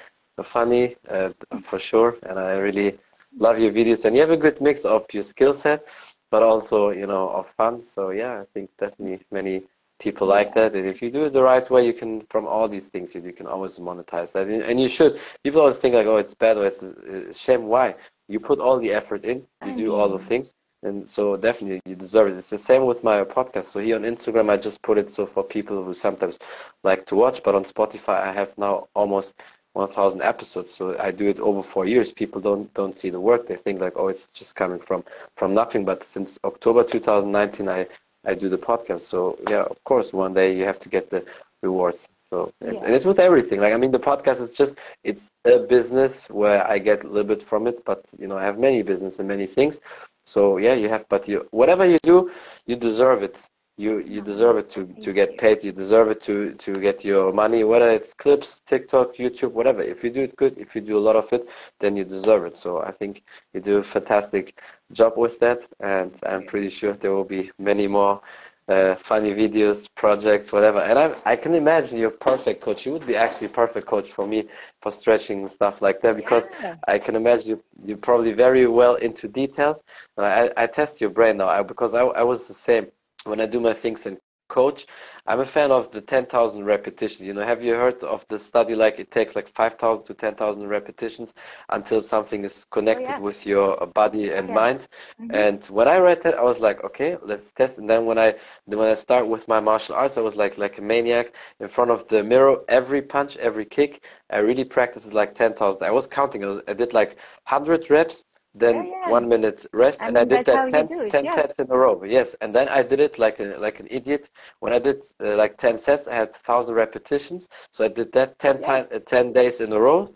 funny, 0.42 0.96
uh, 1.08 1.30
for 1.68 1.78
sure, 1.78 2.16
and 2.22 2.38
I 2.38 2.52
really 2.52 2.98
love 3.38 3.58
your 3.58 3.72
videos. 3.72 4.04
And 4.04 4.14
you 4.14 4.20
have 4.22 4.30
a 4.30 4.36
good 4.36 4.60
mix 4.60 4.84
of 4.84 5.06
your 5.12 5.22
skill 5.22 5.54
set, 5.54 5.86
but 6.30 6.42
also, 6.42 6.90
you 6.90 7.06
know, 7.06 7.28
of 7.30 7.46
fun. 7.56 7.82
So 7.82 8.10
yeah, 8.10 8.40
I 8.40 8.44
think 8.54 8.70
definitely 8.78 9.20
many 9.30 9.62
people 10.00 10.26
like 10.26 10.54
that. 10.54 10.74
And 10.74 10.86
if 10.86 11.00
you 11.00 11.10
do 11.10 11.24
it 11.24 11.32
the 11.32 11.42
right 11.42 11.68
way, 11.70 11.86
you 11.86 11.92
can, 11.92 12.22
from 12.30 12.46
all 12.46 12.68
these 12.68 12.88
things, 12.88 13.14
you, 13.14 13.20
you 13.20 13.32
can 13.32 13.46
always 13.46 13.78
monetize 13.78 14.32
that. 14.32 14.48
And, 14.48 14.62
and 14.62 14.80
you 14.80 14.88
should. 14.88 15.18
People 15.44 15.60
always 15.60 15.76
think 15.76 15.94
like, 15.94 16.06
oh, 16.06 16.16
it's 16.16 16.34
bad 16.34 16.56
or 16.56 16.66
it's 16.66 16.82
a 16.82 17.32
shame. 17.32 17.66
Why? 17.66 17.94
You 18.28 18.40
put 18.40 18.58
all 18.58 18.78
the 18.80 18.92
effort 18.92 19.24
in, 19.24 19.46
you 19.64 19.76
do 19.76 19.94
all 19.94 20.08
the 20.08 20.16
mm-hmm. 20.18 20.28
things. 20.28 20.54
And 20.82 21.06
so 21.06 21.36
definitely 21.36 21.80
you 21.84 21.94
deserve 21.94 22.28
it. 22.28 22.36
It's 22.36 22.48
the 22.48 22.58
same 22.58 22.86
with 22.86 23.04
my 23.04 23.22
podcast. 23.22 23.66
So 23.66 23.80
here 23.80 23.96
on 23.96 24.02
Instagram, 24.02 24.48
I 24.50 24.56
just 24.56 24.80
put 24.82 24.96
it 24.96 25.10
so 25.10 25.26
for 25.26 25.44
people 25.44 25.84
who 25.84 25.92
sometimes 25.92 26.38
like 26.84 27.04
to 27.06 27.16
watch, 27.16 27.42
but 27.44 27.54
on 27.54 27.64
Spotify, 27.64 28.20
I 28.20 28.32
have 28.32 28.56
now 28.56 28.88
almost 28.94 29.34
1,000 29.74 30.22
episodes. 30.22 30.70
So 30.70 30.98
I 30.98 31.10
do 31.10 31.28
it 31.28 31.38
over 31.38 31.62
four 31.62 31.84
years. 31.86 32.12
People 32.12 32.40
don't 32.40 32.72
don't 32.74 32.98
see 32.98 33.10
the 33.10 33.20
work. 33.20 33.46
They 33.46 33.56
think 33.56 33.78
like, 33.78 33.92
oh, 33.96 34.08
it's 34.08 34.28
just 34.28 34.54
coming 34.54 34.80
from 34.80 35.04
from 35.36 35.54
nothing. 35.54 35.84
But 35.84 36.02
since 36.04 36.38
October 36.44 36.82
2019, 36.82 37.68
I 37.68 37.86
I 38.24 38.34
do 38.34 38.48
the 38.48 38.58
podcast. 38.58 39.00
So 39.00 39.38
yeah, 39.48 39.62
of 39.62 39.82
course, 39.84 40.12
one 40.12 40.34
day 40.34 40.56
you 40.56 40.64
have 40.64 40.78
to 40.80 40.88
get 40.88 41.10
the 41.10 41.24
rewards. 41.62 42.08
So 42.28 42.52
and, 42.60 42.76
and 42.76 42.94
it's 42.94 43.04
with 43.04 43.18
everything. 43.18 43.60
Like 43.60 43.72
I 43.72 43.76
mean, 43.76 43.90
the 43.90 43.98
podcast 43.98 44.40
is 44.40 44.54
just 44.54 44.76
it's 45.04 45.28
a 45.44 45.58
business 45.58 46.26
where 46.30 46.66
I 46.66 46.78
get 46.78 47.04
a 47.04 47.08
little 47.08 47.24
bit 47.36 47.42
from 47.48 47.66
it, 47.66 47.84
but 47.84 48.04
you 48.18 48.28
know, 48.28 48.36
I 48.38 48.44
have 48.44 48.58
many 48.58 48.82
business 48.82 49.18
and 49.18 49.28
many 49.28 49.46
things. 49.46 49.80
So 50.24 50.58
yeah, 50.58 50.74
you 50.74 50.88
have, 50.88 51.04
but 51.08 51.28
you 51.28 51.46
whatever 51.50 51.84
you 51.86 51.98
do, 52.02 52.30
you 52.66 52.76
deserve 52.76 53.22
it. 53.22 53.38
You 53.80 53.92
you 54.14 54.20
deserve 54.20 54.56
it 54.62 54.68
to 54.74 54.80
to 55.04 55.12
get 55.12 55.36
paid. 55.38 55.62
You 55.64 55.72
deserve 55.72 56.08
it 56.14 56.20
to 56.28 56.54
to 56.64 56.70
get 56.80 57.04
your 57.04 57.32
money, 57.32 57.64
whether 57.64 57.90
it's 57.90 58.12
clips, 58.14 58.60
TikTok, 58.66 59.14
YouTube, 59.16 59.52
whatever. 59.52 59.82
If 59.82 60.02
you 60.04 60.10
do 60.10 60.22
it 60.22 60.36
good, 60.36 60.54
if 60.58 60.74
you 60.74 60.80
do 60.82 60.96
a 60.98 61.04
lot 61.08 61.16
of 61.16 61.32
it, 61.32 61.44
then 61.80 61.96
you 61.96 62.04
deserve 62.04 62.44
it. 62.46 62.56
So 62.56 62.80
I 62.82 62.92
think 62.92 63.22
you 63.54 63.60
do 63.60 63.76
a 63.78 63.84
fantastic 63.84 64.60
job 64.92 65.14
with 65.16 65.38
that, 65.40 65.60
and 65.80 66.12
I'm 66.24 66.44
pretty 66.44 66.70
sure 66.70 66.92
there 66.94 67.12
will 67.12 67.24
be 67.38 67.50
many 67.58 67.86
more 67.88 68.20
uh, 68.68 68.94
funny 69.08 69.32
videos, 69.32 69.88
projects, 69.96 70.52
whatever. 70.52 70.80
And 70.80 70.98
I, 70.98 71.14
I 71.24 71.36
can 71.36 71.54
imagine 71.54 71.98
you're 71.98 72.10
perfect 72.10 72.62
coach. 72.62 72.86
You 72.86 72.92
would 72.92 73.06
be 73.06 73.16
actually 73.16 73.48
perfect 73.48 73.86
coach 73.86 74.12
for 74.12 74.26
me 74.26 74.48
for 74.82 74.90
stretching 74.92 75.40
and 75.40 75.50
stuff 75.50 75.82
like 75.82 76.00
that 76.02 76.16
because 76.16 76.48
Yeah. 76.60 76.76
I 76.86 76.98
can 76.98 77.16
imagine 77.16 77.48
you, 77.50 77.62
you're 77.84 77.96
probably 77.98 78.32
very 78.32 78.66
well 78.66 78.94
into 78.96 79.28
details. 79.28 79.82
I, 80.16 80.50
I 80.56 80.66
test 80.66 81.00
your 81.00 81.10
brain 81.10 81.38
now 81.38 81.62
because 81.62 81.94
I, 81.94 82.02
I 82.02 82.22
was 82.22 82.46
the 82.46 82.54
same 82.54 82.86
when 83.24 83.40
I 83.40 83.46
do 83.46 83.60
my 83.60 83.72
things 83.74 84.06
in 84.06 84.18
coach. 84.50 84.86
I'm 85.26 85.40
a 85.40 85.44
fan 85.46 85.70
of 85.70 85.90
the 85.92 86.00
10,000 86.02 86.64
repetitions. 86.64 87.26
You 87.26 87.32
know, 87.32 87.42
have 87.42 87.62
you 87.64 87.74
heard 87.74 88.02
of 88.02 88.26
the 88.28 88.38
study 88.38 88.74
like 88.74 88.98
it 88.98 89.10
takes 89.10 89.34
like 89.36 89.48
5,000 89.48 90.04
to 90.04 90.14
10,000 90.14 90.68
repetitions 90.68 91.32
until 91.70 92.02
something 92.02 92.44
is 92.44 92.66
connected 92.70 93.08
yeah. 93.12 93.18
with 93.18 93.46
your 93.46 93.76
body 93.94 94.30
and 94.30 94.50
mind? 94.50 94.88
Mhm. 95.20 95.30
And 95.32 95.64
when 95.66 95.88
I 95.88 95.98
read 95.98 96.22
that, 96.22 96.34
I 96.34 96.42
was 96.42 96.58
like, 96.60 96.84
okay, 96.84 97.16
let's 97.22 97.52
test. 97.52 97.78
And 97.78 97.88
then 97.88 98.04
when 98.04 98.18
I 98.18 98.34
then 98.66 98.78
when 98.78 98.90
I 98.90 98.94
start 98.94 99.26
with 99.28 99.46
my 99.48 99.60
martial 99.60 99.94
arts, 99.94 100.18
I 100.18 100.20
was 100.20 100.36
like 100.36 100.58
like 100.58 100.78
a 100.78 100.82
maniac 100.82 101.32
in 101.60 101.68
front 101.68 101.90
of 101.90 102.06
the 102.08 102.22
mirror. 102.22 102.56
Every 102.68 103.02
punch, 103.02 103.36
every 103.36 103.64
kick, 103.64 104.04
I 104.30 104.38
really 104.38 104.64
practiced 104.64 105.14
like 105.14 105.34
ten 105.34 105.54
thousand. 105.54 105.84
I 105.84 105.92
was 105.92 106.06
counting. 106.06 106.44
I, 106.44 106.48
was, 106.48 106.60
I 106.68 106.74
did 106.74 106.92
like 106.92 107.16
hundred 107.44 107.88
reps, 107.90 108.24
then 108.54 108.76
Yeah, 108.76 108.84
yeah. 109.06 109.10
one 109.10 109.28
minute 109.28 109.66
rest, 109.72 110.02
I 110.02 110.08
and 110.08 110.18
I 110.18 110.24
did 110.24 110.44
that 110.46 110.70
10, 110.70 110.88
10 111.08 111.24
yeah. 111.24 111.34
sets 111.34 111.58
in 111.60 111.70
a 111.70 111.76
row. 111.76 112.02
Yes, 112.04 112.34
and 112.40 112.54
then 112.54 112.68
I 112.68 112.82
did 112.82 113.00
it 113.00 113.18
like 113.18 113.40
a, 113.40 113.56
like 113.58 113.80
an 113.80 113.88
idiot. 113.90 114.30
When 114.60 114.72
I 114.72 114.78
did 114.78 115.02
uh, 115.20 115.36
like 115.36 115.56
ten 115.58 115.78
sets, 115.78 116.08
I 116.08 116.14
had 116.16 116.34
thousand 116.34 116.74
repetitions. 116.74 117.48
So 117.70 117.84
I 117.84 117.88
did 117.88 118.12
that 118.12 118.38
ten 118.38 118.60
Yeah. 118.60 118.66
time, 118.66 118.86
uh, 118.92 118.98
ten 119.00 119.32
days 119.32 119.60
in 119.60 119.72
a 119.72 119.80
row 119.80 120.08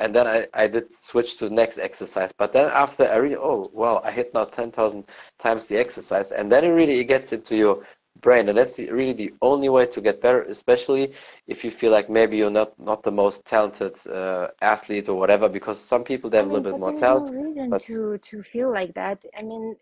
and 0.00 0.14
then 0.14 0.26
I, 0.26 0.46
I 0.54 0.68
did 0.68 0.94
switch 0.94 1.38
to 1.38 1.48
the 1.48 1.54
next 1.54 1.78
exercise. 1.78 2.30
But 2.38 2.52
then 2.52 2.66
after 2.66 3.04
I 3.08 3.16
really, 3.16 3.36
oh, 3.36 3.68
wow, 3.72 4.00
I 4.04 4.12
hit 4.12 4.32
now 4.32 4.44
10,000 4.44 5.04
times 5.40 5.66
the 5.66 5.76
exercise. 5.76 6.30
And 6.30 6.50
then 6.50 6.64
it 6.64 6.68
really 6.68 7.00
it 7.00 7.04
gets 7.04 7.32
into 7.32 7.56
your 7.56 7.84
brain. 8.20 8.48
And 8.48 8.58
that's 8.58 8.78
really 8.78 9.12
the 9.12 9.32
only 9.42 9.68
way 9.68 9.86
to 9.86 10.00
get 10.00 10.20
better, 10.20 10.42
especially 10.42 11.12
if 11.46 11.64
you 11.64 11.70
feel 11.70 11.92
like 11.92 12.08
maybe 12.10 12.36
you're 12.36 12.50
not, 12.50 12.78
not 12.78 13.02
the 13.02 13.10
most 13.12 13.44
talented 13.44 13.94
uh, 14.08 14.48
athlete 14.60 15.08
or 15.08 15.18
whatever, 15.18 15.48
because 15.48 15.78
some 15.78 16.04
people, 16.04 16.30
they 16.30 16.38
I 16.38 16.38
have 16.38 16.46
a 16.46 16.50
little 16.50 16.72
bit 16.72 16.78
more 16.78 16.92
there's 16.92 17.00
talent. 17.00 17.26
no 17.30 17.30
reason 17.30 17.74
but- 17.74 17.86
to 17.86 18.18
to 18.18 18.42
feel 18.42 18.70
like 18.72 18.94
that. 18.94 19.18
I 19.38 19.42
mean, 19.42 19.76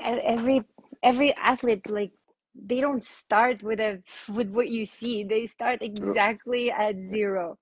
every 0.00 0.64
every 1.02 1.34
athlete 1.36 1.88
like 1.88 2.12
they 2.54 2.80
don't 2.80 3.04
start 3.04 3.62
with 3.62 3.80
a 3.80 4.02
with 4.32 4.50
what 4.50 4.68
you 4.68 4.84
see. 4.86 5.24
They 5.24 5.46
start 5.46 5.82
exactly 5.82 6.70
at 6.70 6.96
zero. 6.98 7.58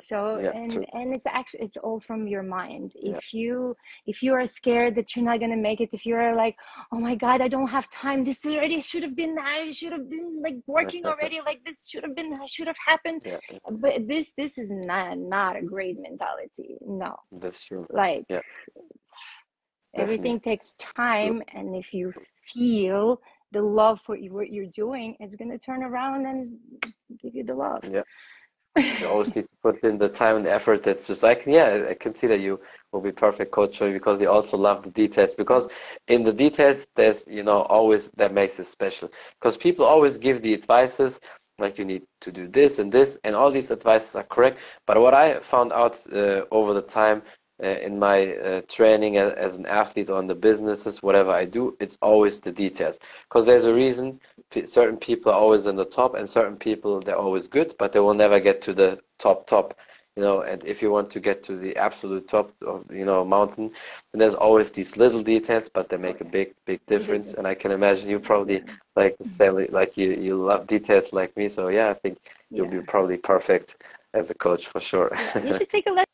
So 0.00 0.38
Yeah, 0.38 0.52
and 0.54 0.70
true. 0.72 0.84
and 0.92 1.14
it's 1.14 1.26
actually 1.26 1.62
it's 1.66 1.76
all 1.76 2.00
from 2.00 2.26
your 2.26 2.42
mind. 2.42 2.92
Yeah. 2.94 3.16
If 3.18 3.32
you 3.32 3.76
if 4.06 4.22
you 4.22 4.32
are 4.34 4.46
scared 4.46 4.94
that 4.96 5.14
you're 5.14 5.24
not 5.24 5.40
gonna 5.40 5.56
make 5.56 5.80
it, 5.80 5.90
if 5.92 6.04
you 6.06 6.16
are 6.16 6.34
like, 6.34 6.56
oh 6.92 6.98
my 6.98 7.14
God, 7.14 7.40
I 7.40 7.48
don't 7.48 7.68
have 7.68 7.88
time. 7.90 8.24
This 8.24 8.44
already 8.46 8.80
should 8.80 9.02
have 9.02 9.16
been. 9.16 9.36
I 9.38 9.70
should 9.70 9.92
have 9.92 10.08
been 10.08 10.40
like 10.42 10.56
working 10.66 11.06
already. 11.06 11.40
Like 11.44 11.60
this 11.64 11.88
should 11.88 12.04
have 12.04 12.14
been. 12.16 12.38
Should 12.46 12.66
have 12.66 12.82
happened. 12.86 13.22
Yeah, 13.24 13.38
But 13.70 14.06
this 14.08 14.32
this 14.36 14.58
is 14.58 14.68
not 14.70 15.18
not 15.18 15.56
a 15.56 15.62
great 15.62 15.96
mentality. 16.00 16.76
No 16.80 17.16
that's 17.32 17.64
true. 17.64 17.86
like 17.90 18.24
Yeah. 18.28 18.40
everything 19.94 20.40
takes 20.40 20.74
time 20.78 21.42
and 21.54 21.74
if 21.74 21.92
you 21.92 22.12
feel 22.52 23.20
the 23.52 23.60
love 23.62 24.00
for 24.06 24.16
what 24.36 24.52
you're 24.52 24.72
doing 24.84 25.16
it's 25.20 25.34
going 25.34 25.50
to 25.50 25.58
turn 25.58 25.82
around 25.82 26.26
and 26.26 26.56
give 27.20 27.34
you 27.34 27.44
the 27.44 27.54
love 27.54 27.82
Yeah. 27.84 28.02
You 28.98 29.06
always 29.08 29.34
need 29.34 29.42
to 29.42 29.56
put 29.62 29.82
in 29.82 29.98
the 29.98 30.08
time 30.08 30.36
and 30.36 30.46
effort. 30.46 30.82
That's 30.82 31.06
just 31.06 31.22
can 31.22 31.52
yeah 31.52 31.86
I 31.90 31.94
can 31.94 32.14
see 32.16 32.26
that 32.26 32.40
you 32.40 32.60
will 32.92 33.00
be 33.00 33.12
perfect 33.12 33.52
coach 33.52 33.78
because 33.78 34.20
you 34.20 34.28
also 34.28 34.56
love 34.56 34.82
the 34.82 34.90
details 34.90 35.34
because 35.34 35.66
in 36.08 36.22
the 36.24 36.32
details 36.32 36.86
there's 36.96 37.24
you 37.26 37.42
know 37.42 37.62
always 37.62 38.10
that 38.16 38.34
makes 38.34 38.58
it 38.58 38.66
special 38.66 39.10
because 39.38 39.56
people 39.56 39.84
always 39.84 40.18
give 40.18 40.42
the 40.42 40.52
advices 40.54 41.18
like 41.58 41.78
you 41.78 41.84
need 41.84 42.02
to 42.20 42.32
do 42.32 42.48
this 42.48 42.78
and 42.78 42.90
this 42.90 43.16
and 43.24 43.34
all 43.36 43.50
these 43.52 43.70
advices 43.70 44.14
are 44.14 44.24
correct 44.24 44.58
but 44.86 44.98
what 45.00 45.14
I 45.14 45.40
found 45.50 45.72
out 45.72 45.96
uh, 46.12 46.42
over 46.50 46.72
the 46.74 46.82
time 46.82 47.22
in 47.68 47.98
my 47.98 48.34
uh, 48.36 48.62
training 48.68 49.16
as, 49.16 49.32
as 49.34 49.56
an 49.56 49.66
athlete 49.66 50.10
or 50.10 50.20
in 50.20 50.26
the 50.26 50.34
businesses 50.34 51.02
whatever 51.02 51.30
I 51.30 51.44
do 51.44 51.76
it's 51.80 51.98
always 52.00 52.40
the 52.40 52.52
details. 52.52 52.98
Because 53.28 53.46
there's 53.46 53.64
a 53.64 53.74
reason 53.74 54.20
p- 54.50 54.66
certain 54.66 54.96
people 54.96 55.32
are 55.32 55.38
always 55.38 55.66
in 55.66 55.76
the 55.76 55.84
top 55.84 56.14
and 56.14 56.28
certain 56.28 56.56
people 56.56 57.00
they're 57.00 57.16
always 57.16 57.48
good 57.48 57.74
but 57.78 57.92
they 57.92 58.00
will 58.00 58.14
never 58.14 58.40
get 58.40 58.60
to 58.62 58.72
the 58.72 58.98
top 59.18 59.46
top 59.46 59.74
you 60.16 60.22
know 60.22 60.42
and 60.42 60.64
if 60.64 60.82
you 60.82 60.90
want 60.90 61.10
to 61.10 61.20
get 61.20 61.42
to 61.44 61.56
the 61.56 61.76
absolute 61.76 62.26
top 62.28 62.50
of 62.66 62.84
you 62.90 63.04
know 63.04 63.24
mountain 63.24 63.70
then 64.12 64.18
there's 64.20 64.34
always 64.34 64.70
these 64.70 64.96
little 64.96 65.22
details 65.22 65.68
but 65.68 65.88
they 65.88 65.96
make 65.96 66.20
a 66.20 66.24
big 66.24 66.54
big 66.66 66.80
difference. 66.86 67.34
And 67.34 67.46
i 67.46 67.54
can 67.54 67.70
imagine 67.70 68.08
you 68.08 68.18
probably 68.18 68.62
like 68.96 69.16
same 69.22 69.66
like 69.70 69.96
you 69.96 70.10
you 70.12 70.34
love 70.36 70.66
details 70.66 71.12
like 71.12 71.36
me 71.36 71.48
so 71.48 71.68
yeah 71.68 71.90
i 71.90 71.94
think 71.94 72.18
you'll 72.54 72.66
Yeah. 72.66 72.80
be 72.80 72.86
probably 72.86 73.16
perfect 73.18 73.76
as 74.14 74.30
a 74.30 74.34
coach 74.34 74.66
for 74.68 74.80
sure. 74.80 75.10
You 75.40 75.52
should 75.52 75.70
take 75.76 75.86
a 75.86 75.90
lesson 75.90 76.09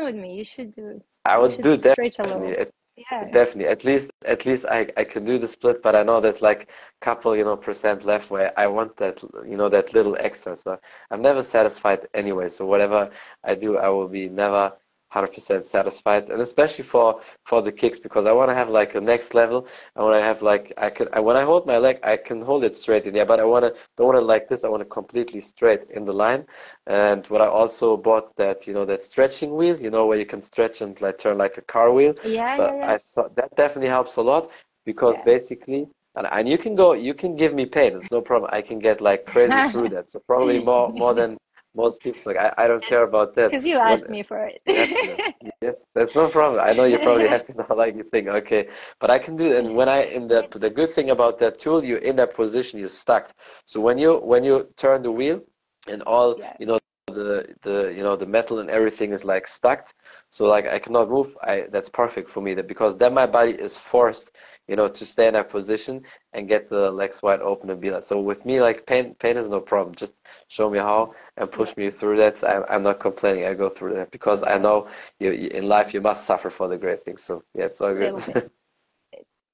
with 0.00 0.14
me 0.14 0.34
you 0.34 0.42
should 0.42 0.70
do 0.70 1.00
i 1.24 1.38
would 1.38 1.60
do 1.60 1.76
that 1.76 1.98
stretch 1.98 2.18
a 2.18 2.24
little 2.24 2.32
definitely. 2.32 2.56
At- 2.56 2.70
yeah 2.96 3.28
Definitely. 3.32 3.66
At 3.66 3.84
least 3.84 4.10
at 4.24 4.44
least 4.46 4.64
I, 4.66 4.88
I 4.96 5.04
can 5.04 5.24
do 5.24 5.38
the 5.38 5.46
split, 5.46 5.82
but 5.82 5.94
I 5.94 6.02
know 6.02 6.20
there's 6.20 6.40
like 6.40 6.62
a 6.62 7.04
couple, 7.04 7.36
you 7.36 7.44
know, 7.44 7.56
percent 7.56 8.04
left 8.04 8.30
where 8.30 8.52
I 8.58 8.66
want 8.66 8.96
that 8.96 9.22
you 9.46 9.56
know, 9.56 9.68
that 9.68 9.92
little 9.92 10.16
extra. 10.20 10.56
So 10.56 10.78
I'm 11.10 11.22
never 11.22 11.42
satisfied 11.42 12.06
anyway. 12.14 12.48
So 12.48 12.66
whatever 12.66 13.10
I 13.44 13.54
do 13.54 13.76
I 13.78 13.88
will 13.88 14.08
be 14.08 14.28
never 14.28 14.72
hundred 15.12 15.32
percent 15.34 15.66
satisfied. 15.66 16.30
And 16.30 16.40
especially 16.42 16.84
for 16.84 17.20
for 17.44 17.62
the 17.62 17.72
kicks 17.72 17.98
because 18.00 18.26
I 18.26 18.32
wanna 18.32 18.54
have 18.54 18.68
like 18.70 18.94
a 18.94 19.00
next 19.00 19.34
level. 19.34 19.66
I 19.96 20.02
wanna 20.02 20.20
have 20.22 20.42
like 20.42 20.72
I 20.78 20.90
can 20.90 21.08
I, 21.12 21.20
when 21.20 21.36
I 21.36 21.44
hold 21.44 21.66
my 21.66 21.78
leg 21.78 21.98
I 22.02 22.16
can 22.16 22.42
hold 22.42 22.64
it 22.64 22.74
straight 22.74 23.06
in 23.06 23.14
there, 23.14 23.26
but 23.26 23.40
I 23.40 23.44
wanna 23.44 23.72
don't 23.96 24.06
wanna 24.08 24.20
like 24.22 24.48
this, 24.48 24.64
I 24.64 24.68
want 24.68 24.82
it 24.82 24.90
completely 24.90 25.40
straight 25.40 25.82
in 25.90 26.04
the 26.06 26.12
line. 26.14 26.46
And 26.86 27.26
what 27.26 27.40
I 27.42 27.46
also 27.46 27.96
bought 27.96 28.34
that, 28.36 28.66
you 28.66 28.74
know, 28.74 28.84
that 28.86 29.02
stretching 29.02 29.54
wheel, 29.56 29.78
you 29.80 29.90
know, 29.90 30.06
where 30.06 30.18
you 30.18 30.26
can 30.26 30.42
stretch 30.42 30.80
and 30.82 31.00
like 31.00 31.18
turn 31.18 31.38
like 31.38 31.56
a 31.58 31.62
car 31.62 31.92
wheel. 31.92 32.14
yeah 32.22 32.56
So 32.56 32.68
yeah, 32.68 32.74
yeah. 32.76 32.92
I 32.92 32.96
saw 32.98 33.28
that 33.36 33.54
definitely 33.56 33.88
helps 33.90 34.16
a 34.16 34.22
lot 34.22 34.50
because 34.84 35.18
Yeah. 35.18 35.24
basically, 35.24 35.88
and, 36.16 36.26
and 36.30 36.48
you 36.48 36.58
can 36.58 36.74
go, 36.74 36.92
you 36.92 37.14
can 37.14 37.36
give 37.36 37.54
me 37.54 37.66
pain. 37.66 37.94
It's 37.96 38.10
no 38.12 38.20
problem. 38.20 38.50
I 38.52 38.62
can 38.62 38.78
get 38.78 39.00
like 39.00 39.26
crazy 39.26 39.62
through 39.62 39.88
that. 39.90 40.10
So 40.10 40.20
probably 40.26 40.60
more 40.60 40.92
more 40.94 41.14
than 41.14 41.38
most 41.74 42.00
people. 42.00 42.20
Like 42.26 42.36
I, 42.36 42.52
I 42.64 42.68
don't 42.68 42.84
care 42.84 43.02
about 43.02 43.34
that. 43.36 43.50
because 43.50 43.64
you 43.64 43.76
asked 43.78 44.08
me 44.08 44.22
for 44.22 44.38
it 44.46 44.60
Excellent. 44.66 45.20
Yes, 45.60 45.84
that's 45.94 46.14
no 46.14 46.28
problem. 46.28 46.60
I 46.60 46.72
know 46.72 46.84
you're 46.84 46.98
probably 46.98 47.28
happy 47.28 47.52
now, 47.56 47.74
like 47.76 47.94
you 47.96 48.04
think, 48.04 48.28
okay, 48.28 48.68
but 49.00 49.10
I 49.10 49.18
can 49.18 49.36
do 49.36 49.46
it. 49.46 49.56
And 49.64 49.74
when 49.76 49.88
I 49.88 50.04
in 50.04 50.28
that, 50.28 50.50
the 50.50 50.70
good 50.70 50.90
thing 50.90 51.10
about 51.10 51.38
that 51.40 51.58
tool, 51.58 51.84
you're 51.84 51.98
in 51.98 52.16
that 52.16 52.34
position, 52.34 52.78
you're 52.80 52.88
stuck. 52.88 53.32
So 53.64 53.80
when 53.80 53.96
you 53.98 54.18
when 54.18 54.44
you 54.44 54.68
turn 54.76 55.02
the 55.02 55.10
wheel, 55.12 55.40
and 55.88 56.02
all 56.02 56.36
Yeah. 56.38 56.56
you 56.60 56.66
know 56.66 56.78
the 57.12 57.54
the 57.62 57.92
you 57.96 58.02
know 58.02 58.16
the 58.16 58.26
metal 58.26 58.58
and 58.60 58.70
everything 58.70 59.12
is 59.12 59.24
like 59.24 59.46
stuck. 59.46 59.88
So 60.30 60.46
like 60.46 60.66
I 60.66 60.78
cannot 60.78 61.10
move. 61.10 61.36
I 61.42 61.66
that's 61.70 61.88
perfect 61.88 62.28
for 62.28 62.40
me. 62.40 62.54
That 62.54 62.68
because 62.68 62.96
then 62.96 63.14
my 63.14 63.26
body 63.26 63.52
is 63.52 63.76
forced, 63.78 64.32
you 64.68 64.76
know, 64.76 64.88
to 64.88 65.06
stay 65.06 65.28
in 65.28 65.34
that 65.34 65.50
position 65.50 66.02
and 66.32 66.48
get 66.48 66.68
the 66.68 66.90
legs 66.90 67.22
wide 67.22 67.40
open 67.40 67.70
and 67.70 67.80
be 67.80 67.90
like. 67.90 68.02
So 68.04 68.20
with 68.20 68.44
me, 68.46 68.60
like 68.60 68.86
pain 68.86 69.14
pain 69.16 69.36
is 69.36 69.48
no 69.48 69.60
problem. 69.60 69.94
Just 69.94 70.14
show 70.48 70.70
me 70.70 70.78
how 70.78 71.14
and 71.36 71.50
push 71.50 71.76
me 71.76 71.90
through 71.90 72.16
that. 72.18 72.42
I'm 72.44 72.64
I'm 72.68 72.82
not 72.82 73.00
complaining. 73.00 73.46
I 73.46 73.54
go 73.54 73.68
through 73.68 73.94
that 73.94 74.10
because 74.10 74.42
I 74.42 74.58
know 74.58 74.88
you, 75.20 75.32
you 75.32 75.48
in 75.48 75.68
life 75.68 75.94
you 75.94 76.00
must 76.00 76.26
suffer 76.26 76.50
for 76.50 76.68
the 76.68 76.78
great 76.78 77.02
things. 77.02 77.22
So 77.22 77.44
yeah, 77.54 77.66
it's 77.66 77.80
all 77.80 77.94
good. 77.94 78.50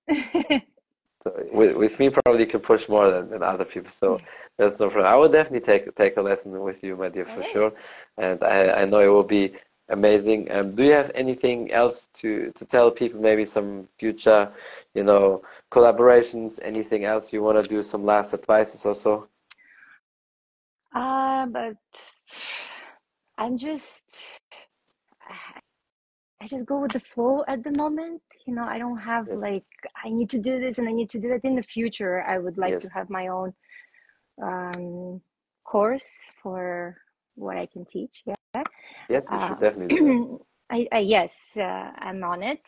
So 1.28 1.46
with, 1.52 1.76
with 1.76 1.98
me, 1.98 2.10
probably 2.10 2.42
you 2.42 2.46
can 2.46 2.60
push 2.60 2.88
more 2.88 3.10
than, 3.10 3.30
than 3.30 3.42
other 3.42 3.64
people. 3.64 3.90
So 3.90 4.18
that's 4.56 4.78
no 4.80 4.88
problem. 4.88 5.12
I 5.12 5.16
will 5.16 5.28
definitely 5.28 5.60
take 5.60 5.94
take 5.96 6.16
a 6.16 6.22
lesson 6.22 6.60
with 6.60 6.82
you, 6.82 6.96
my 6.96 7.08
dear, 7.08 7.24
for 7.24 7.40
Okay. 7.40 7.52
sure. 7.52 7.72
And 8.16 8.42
I, 8.42 8.82
I 8.82 8.84
know 8.84 9.00
it 9.00 9.08
will 9.08 9.22
be 9.24 9.52
amazing. 9.88 10.50
Um, 10.50 10.70
do 10.70 10.84
you 10.84 10.92
have 10.92 11.10
anything 11.14 11.72
else 11.72 12.08
to, 12.14 12.52
to 12.52 12.64
tell 12.64 12.90
people? 12.90 13.20
Maybe 13.20 13.44
some 13.44 13.86
future, 13.98 14.50
you 14.94 15.04
know, 15.04 15.42
collaborations. 15.72 16.58
Anything 16.62 17.04
else 17.04 17.32
you 17.32 17.42
want 17.42 17.62
to 17.62 17.68
do? 17.68 17.82
Some 17.82 18.04
last 18.04 18.34
advices 18.34 18.84
or 18.86 18.94
so? 18.94 19.28
Uh, 20.94 21.46
but 21.46 21.76
I'm 23.36 23.56
just, 23.56 24.02
I 26.40 26.46
just 26.46 26.66
go 26.66 26.80
with 26.80 26.92
the 26.92 27.00
flow 27.00 27.44
at 27.48 27.62
the 27.62 27.70
moment. 27.70 28.22
You 28.48 28.54
know, 28.54 28.64
I 28.64 28.78
don't 28.78 28.96
have 28.96 29.28
Yes. 29.28 29.42
like, 29.42 29.66
I 30.02 30.08
need 30.08 30.30
to 30.30 30.38
do 30.38 30.58
this 30.58 30.78
and 30.78 30.88
I 30.88 30.92
need 30.92 31.10
to 31.10 31.18
do 31.18 31.28
that 31.28 31.44
in 31.44 31.54
the 31.54 31.62
future. 31.62 32.22
I 32.22 32.38
would 32.38 32.56
like 32.56 32.80
to 32.80 32.88
have 32.88 33.10
my 33.10 33.28
own 33.28 33.52
um, 34.42 35.20
course 35.64 36.10
for 36.42 36.96
what 37.34 37.58
I 37.58 37.66
can 37.66 37.84
teach. 37.84 38.22
Yeah. 38.24 38.62
Yes, 39.10 39.30
you 39.30 39.38
Uh, 39.38 39.48
should 39.48 39.60
definitely 39.60 39.98
do 39.98 40.40
I, 40.70 40.88
I, 40.92 40.98
yes, 41.00 41.34
uh, 41.58 41.90
I'm 41.98 42.24
on 42.24 42.42
it. 42.42 42.62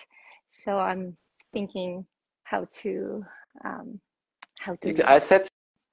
So 0.64 0.78
I'm 0.78 1.16
thinking 1.54 2.04
how 2.44 2.66
to, 2.82 3.24
um, 3.64 4.00
how 4.58 4.74
to 4.82 4.92
can, 4.92 5.02
I 5.06 5.18
said 5.18 5.48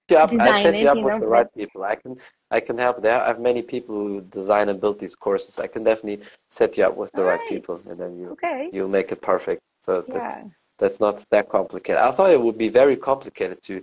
you 0.10 0.18
up. 0.18 0.32
I 0.34 0.62
set 0.64 0.76
you 0.80 0.88
it, 0.88 0.92
up 0.92 0.98
you 0.98 1.04
with 1.04 1.14
know, 1.14 1.20
the 1.20 1.28
but 1.28 1.32
right 1.38 1.48
people. 1.56 1.84
I 1.84 1.96
can 1.96 2.18
I 2.52 2.60
can 2.60 2.78
help. 2.78 3.02
There 3.02 3.22
I 3.22 3.28
have 3.28 3.40
many 3.40 3.62
people 3.62 3.96
who 3.96 4.22
design 4.22 4.70
and 4.70 4.80
build 4.80 5.00
these 5.00 5.16
courses. 5.16 5.60
I 5.60 5.68
can 5.68 5.84
definitely 5.84 6.26
set 6.50 6.78
you 6.78 6.86
up 6.86 6.96
with 6.96 7.12
the 7.12 7.24
right 7.24 7.40
right, 7.40 7.50
people, 7.50 7.82
and 7.90 8.00
then 8.00 8.18
you 8.18 8.32
okay, 8.32 8.70
you'll 8.72 8.90
make 8.90 9.12
it 9.12 9.22
perfect. 9.22 9.62
So 9.88 10.04
that's 10.08 10.36
yeah. 10.36 10.44
that's 10.78 11.00
not 11.00 11.26
that 11.32 11.50
complicated. 11.50 12.02
I 12.02 12.12
thought 12.12 12.32
it 12.32 12.42
would 12.42 12.58
be 12.58 12.70
very 12.70 12.98
complicated 12.98 13.62
to 13.64 13.82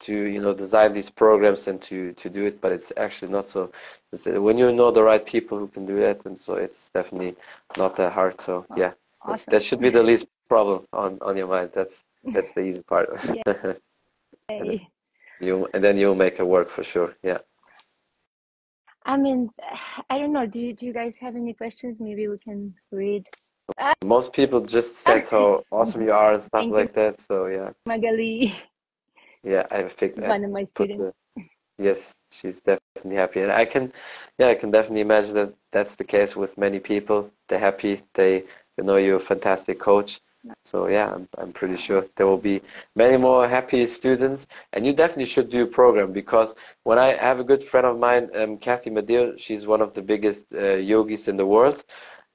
to 0.00 0.14
you 0.34 0.40
know 0.40 0.54
design 0.54 0.92
these 0.92 1.10
programs 1.10 1.68
and 1.68 1.80
to 1.82 2.12
to 2.14 2.30
do 2.30 2.44
it, 2.46 2.60
but 2.60 2.72
it's 2.72 2.92
actually 2.96 3.30
not 3.30 3.46
so. 3.46 3.70
Uh, 4.12 4.40
when 4.40 4.58
you 4.58 4.72
know 4.72 4.90
the 4.90 5.02
right 5.02 5.24
people 5.24 5.58
who 5.58 5.68
can 5.68 5.84
do 5.86 5.96
that, 6.00 6.24
and 6.26 6.38
so 6.38 6.54
it's 6.54 6.90
definitely 6.90 7.36
not 7.76 7.96
that 7.96 8.12
hard. 8.12 8.40
So 8.40 8.66
yeah, 8.76 8.92
awesome. 9.22 9.50
that 9.52 9.62
should 9.62 9.80
be 9.80 9.90
the 9.90 10.02
least 10.02 10.26
problem 10.48 10.86
on 10.92 11.18
on 11.20 11.36
your 11.36 11.48
mind. 11.48 11.70
That's 11.74 12.04
that's 12.34 12.52
the 12.54 12.62
easy 12.62 12.82
part. 12.82 13.08
and 14.48 14.80
you 15.40 15.68
and 15.74 15.84
then 15.84 15.98
you'll 15.98 16.22
make 16.26 16.38
it 16.40 16.46
work 16.46 16.70
for 16.70 16.82
sure. 16.82 17.14
Yeah. 17.22 17.38
I 19.04 19.16
mean, 19.16 19.50
I 20.10 20.18
don't 20.18 20.32
know. 20.32 20.46
Do 20.46 20.60
you, 20.60 20.72
do 20.72 20.86
you 20.86 20.92
guys 20.92 21.16
have 21.20 21.36
any 21.36 21.52
questions? 21.52 22.00
Maybe 22.00 22.28
we 22.28 22.38
can 22.38 22.74
read. 22.90 23.24
Ah, 23.78 23.92
Most 24.04 24.32
people 24.32 24.60
just 24.60 24.96
said 24.98 25.26
how 25.28 25.62
awesome 25.72 26.02
you 26.02 26.12
are 26.12 26.34
and 26.34 26.42
stuff 26.42 26.60
Thank 26.60 26.70
you, 26.70 26.76
like 26.76 26.94
that. 26.94 27.20
So 27.20 27.46
yeah, 27.46 27.70
Magali, 27.86 28.54
yeah, 29.42 29.66
I 29.70 29.82
think 29.88 30.22
I 30.22 30.28
one 30.28 30.44
of 30.44 30.50
my 30.50 30.64
students. 30.74 30.98
the 30.98 31.44
yes, 31.78 32.16
she's 32.30 32.60
definitely 32.60 33.16
happy, 33.16 33.40
and 33.40 33.52
I 33.52 33.64
can, 33.64 33.92
yeah, 34.38 34.48
I 34.48 34.54
can 34.54 34.70
definitely 34.70 35.00
imagine 35.00 35.34
that 35.34 35.54
that's 35.72 35.94
the 35.96 36.04
case 36.04 36.36
with 36.36 36.56
many 36.58 36.78
people. 36.80 37.30
They're 37.48 37.58
happy. 37.58 38.02
They 38.14 38.44
they 38.76 38.84
know 38.84 38.96
you're 38.96 39.16
a 39.16 39.20
fantastic 39.20 39.78
coach. 39.78 40.20
So 40.64 40.88
yeah, 40.88 41.12
I'm 41.14 41.28
I'm 41.38 41.52
pretty 41.52 41.76
sure 41.76 42.04
there 42.16 42.26
will 42.26 42.36
be 42.52 42.60
many 42.96 43.16
more 43.16 43.48
happy 43.48 43.86
students, 43.86 44.46
and 44.72 44.84
you 44.84 44.92
definitely 44.92 45.26
should 45.26 45.50
do 45.50 45.62
a 45.62 45.66
program 45.66 46.12
because 46.12 46.54
when 46.82 46.98
I 46.98 47.14
have 47.14 47.38
a 47.40 47.44
good 47.44 47.62
friend 47.62 47.86
of 47.86 47.98
mine, 47.98 48.28
um, 48.34 48.58
Kathy 48.58 48.90
Madeo, 48.90 49.38
she's 49.38 49.66
one 49.66 49.80
of 49.80 49.94
the 49.94 50.02
biggest 50.02 50.52
uh, 50.52 50.74
yogis 50.74 51.28
in 51.28 51.36
the 51.36 51.46
world, 51.46 51.84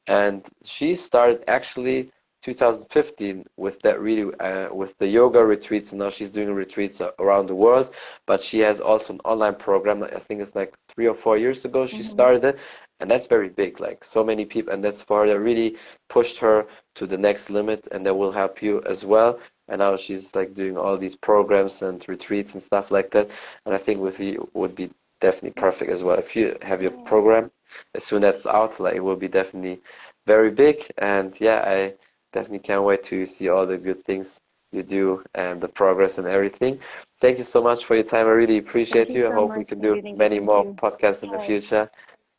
and 0.08 0.48
she 0.64 0.96
started 0.96 1.44
actually 1.48 2.12
2015 2.42 3.46
with 3.58 3.80
that 3.82 4.00
really 4.02 4.34
uh, 4.40 4.74
with 4.74 4.98
the 5.00 5.08
yoga 5.08 5.44
retreats. 5.46 5.92
And 5.92 6.00
now 6.00 6.10
she's 6.10 6.30
doing 6.32 6.54
retreats 6.54 7.02
around 7.20 7.48
the 7.48 7.56
world 7.56 7.94
but 8.26 8.42
she 8.44 8.60
has 8.60 8.80
also 8.80 9.14
an 9.14 9.20
online 9.26 9.56
program. 9.56 10.04
I 10.04 10.20
think 10.20 10.42
it's 10.42 10.56
like 10.56 10.74
three 10.90 11.08
or 11.08 11.16
four 11.16 11.38
years 11.38 11.66
ago 11.66 11.86
she 11.86 12.04
hmm 12.04 12.04
started 12.04 12.44
it. 12.46 12.60
And 13.00 13.10
that's 13.12 13.28
very 13.28 13.50
big 13.50 13.80
like 13.80 14.04
so 14.04 14.24
many 14.24 14.46
people 14.46 14.74
and 14.74 14.84
that's 14.84 15.02
for 15.02 15.22
her 15.22 15.28
that 15.28 15.40
really 15.40 15.78
pushed 16.10 16.38
her 16.40 16.66
to 16.96 17.06
the 17.08 17.18
next 17.18 17.50
limit 17.50 17.88
and 17.92 18.06
that 18.06 18.16
will 18.16 18.32
help 18.32 18.62
you 18.62 18.82
as 18.86 19.06
well. 19.06 19.40
And 19.68 19.80
now 19.80 19.96
she's 19.98 20.36
like 20.36 20.54
doing 20.54 20.78
all 20.78 20.98
these 20.98 21.16
programs 21.16 21.82
and 21.82 22.04
retreats 22.08 22.54
and 22.54 22.62
stuff 22.64 22.92
like 22.92 23.12
that. 23.12 23.30
And 23.66 23.76
i 23.76 23.78
think 23.78 24.00
with 24.00 24.20
you 24.20 24.50
would 24.54 24.76
be 24.76 24.90
definitely 25.22 25.52
perfect 25.52 25.92
as 25.92 26.04
well 26.04 26.18
if 26.18 26.36
you 26.36 26.58
have 26.62 26.82
your 26.82 26.92
program 26.92 27.52
as 27.96 28.04
soon 28.04 28.24
as 28.24 28.36
it's 28.36 28.46
out 28.46 28.80
like 28.80 28.96
it 28.96 29.00
will 29.00 29.16
be 29.16 29.28
definitely 29.28 29.82
very 30.26 30.52
big. 30.52 30.90
And 30.98 31.40
yeah 31.40 31.62
i 31.66 31.94
definitely 32.34 32.60
can't 32.60 32.84
wait 32.84 33.04
to 33.04 33.26
see 33.26 33.50
all 33.50 33.66
the 33.66 33.78
good 33.78 34.04
things 34.04 34.42
you 34.72 34.84
do 34.84 35.24
and 35.36 35.62
the 35.62 35.68
progress 35.68 36.18
and 36.18 36.28
everything. 36.28 36.80
Thank 37.22 37.38
you 37.38 37.44
so 37.46 37.64
much 37.64 37.86
for 37.86 37.96
your 37.96 38.04
time. 38.04 38.28
I 38.28 38.32
really 38.32 38.58
appreciate 38.58 39.10
you 39.10 39.16
you. 39.16 39.26
I 39.28 39.30
so 39.30 39.36
hope 39.36 39.56
we 39.56 39.64
can 39.64 39.80
do 39.80 40.02
many 40.14 40.40
more 40.40 40.66
you. 40.66 40.76
podcasts 40.76 41.24
in 41.24 41.32
the 41.32 41.40
future. 41.40 41.90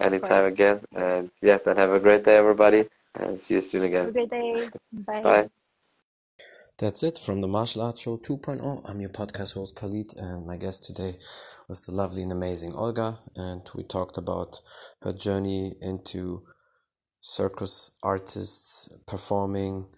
Anytime 0.01 0.45
again. 0.47 0.81
And 0.95 1.31
yeah 1.43 1.59
then 1.64 1.77
have 1.77 1.93
a 1.93 2.01
great 2.01 2.25
day 2.25 2.37
everybody. 2.37 2.88
And 3.14 3.41
see 3.41 3.55
you 3.55 3.61
soon 3.61 3.85
again. 3.85 4.07
Have 4.07 4.09
a 4.11 4.12
great 4.12 4.31
day. 4.31 4.71
Bye. 5.07 5.23
bye 5.23 5.49
That's 6.79 7.03
it 7.03 7.19
from 7.19 7.41
the 7.41 7.49
Martial 7.49 7.83
Arts 7.83 8.03
Show 8.03 8.19
2.0. 8.19 8.88
I'm 8.88 9.01
your 9.01 9.11
podcast 9.11 9.55
host 9.55 9.75
Khalid, 9.75 10.12
and 10.17 10.47
my 10.47 10.57
guest 10.57 10.85
today 10.85 11.11
was 11.69 11.85
the 11.85 11.91
lovely 11.91 12.23
and 12.23 12.31
amazing 12.31 12.73
Olga. 12.75 13.19
And 13.35 13.69
we 13.75 13.83
talked 13.83 14.17
about 14.17 14.61
her 15.03 15.12
journey 15.12 15.73
into 15.83 16.45
circus 17.19 17.99
artists, 18.05 18.97
performing, 19.09 19.88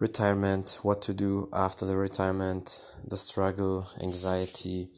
retirement, 0.00 0.78
what 0.80 1.02
to 1.02 1.12
do 1.12 1.50
after 1.52 1.84
the 1.84 1.98
retirement, 1.98 2.82
the 3.06 3.16
struggle, 3.18 3.90
anxiety, 4.02 4.88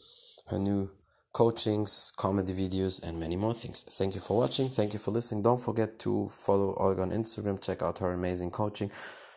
her 0.52 0.58
new 0.60 0.88
coachings, 1.32 2.12
comedy 2.16 2.52
videos, 2.52 3.02
and 3.02 3.18
many 3.18 3.34
more 3.34 3.54
things. 3.54 3.82
Thank 3.98 4.14
you 4.14 4.20
for 4.20 4.38
watching. 4.38 4.68
Thank 4.68 4.92
you 4.92 5.00
for 5.00 5.10
listening. 5.10 5.42
Don't 5.42 5.60
forget 5.60 5.98
to 5.98 6.28
follow 6.28 6.74
Olga 6.74 7.02
on 7.02 7.10
Instagram. 7.10 7.60
Check 7.60 7.82
out 7.82 7.98
her 7.98 8.12
amazing 8.12 8.52
coaching. 8.52 8.88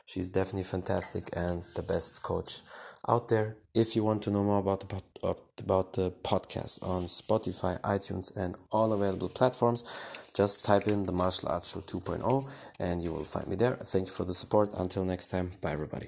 She's 0.07 0.29
definitely 0.29 0.63
fantastic 0.63 1.29
and 1.35 1.61
the 1.75 1.83
best 1.83 2.23
coach 2.23 2.61
out 3.09 3.27
there. 3.27 3.57
If 3.75 3.95
you 3.95 4.05
want 4.05 4.23
to 4.23 4.31
know 4.31 4.43
more 4.43 4.59
about 4.59 4.79
the 4.79 5.01
uh, 5.21 5.33
about 5.59 5.93
the 5.93 6.11
podcast 6.23 6.81
on 6.81 7.03
Spotify, 7.03 7.79
iTunes, 7.81 8.35
and 8.37 8.55
all 8.71 8.93
available 8.93 9.27
platforms, 9.27 10.31
just 10.33 10.63
type 10.63 10.87
in 10.87 11.05
the 11.05 11.11
Martial 11.11 11.49
Arts 11.49 11.73
Show 11.73 11.81
2.0 11.81 12.49
and 12.79 13.03
you 13.03 13.11
will 13.11 13.25
find 13.25 13.47
me 13.47 13.57
there. 13.57 13.75
Thank 13.75 14.07
you 14.07 14.13
for 14.13 14.23
the 14.23 14.33
support. 14.33 14.71
Until 14.77 15.03
next 15.03 15.29
time, 15.29 15.51
bye 15.61 15.73
everybody. 15.73 16.07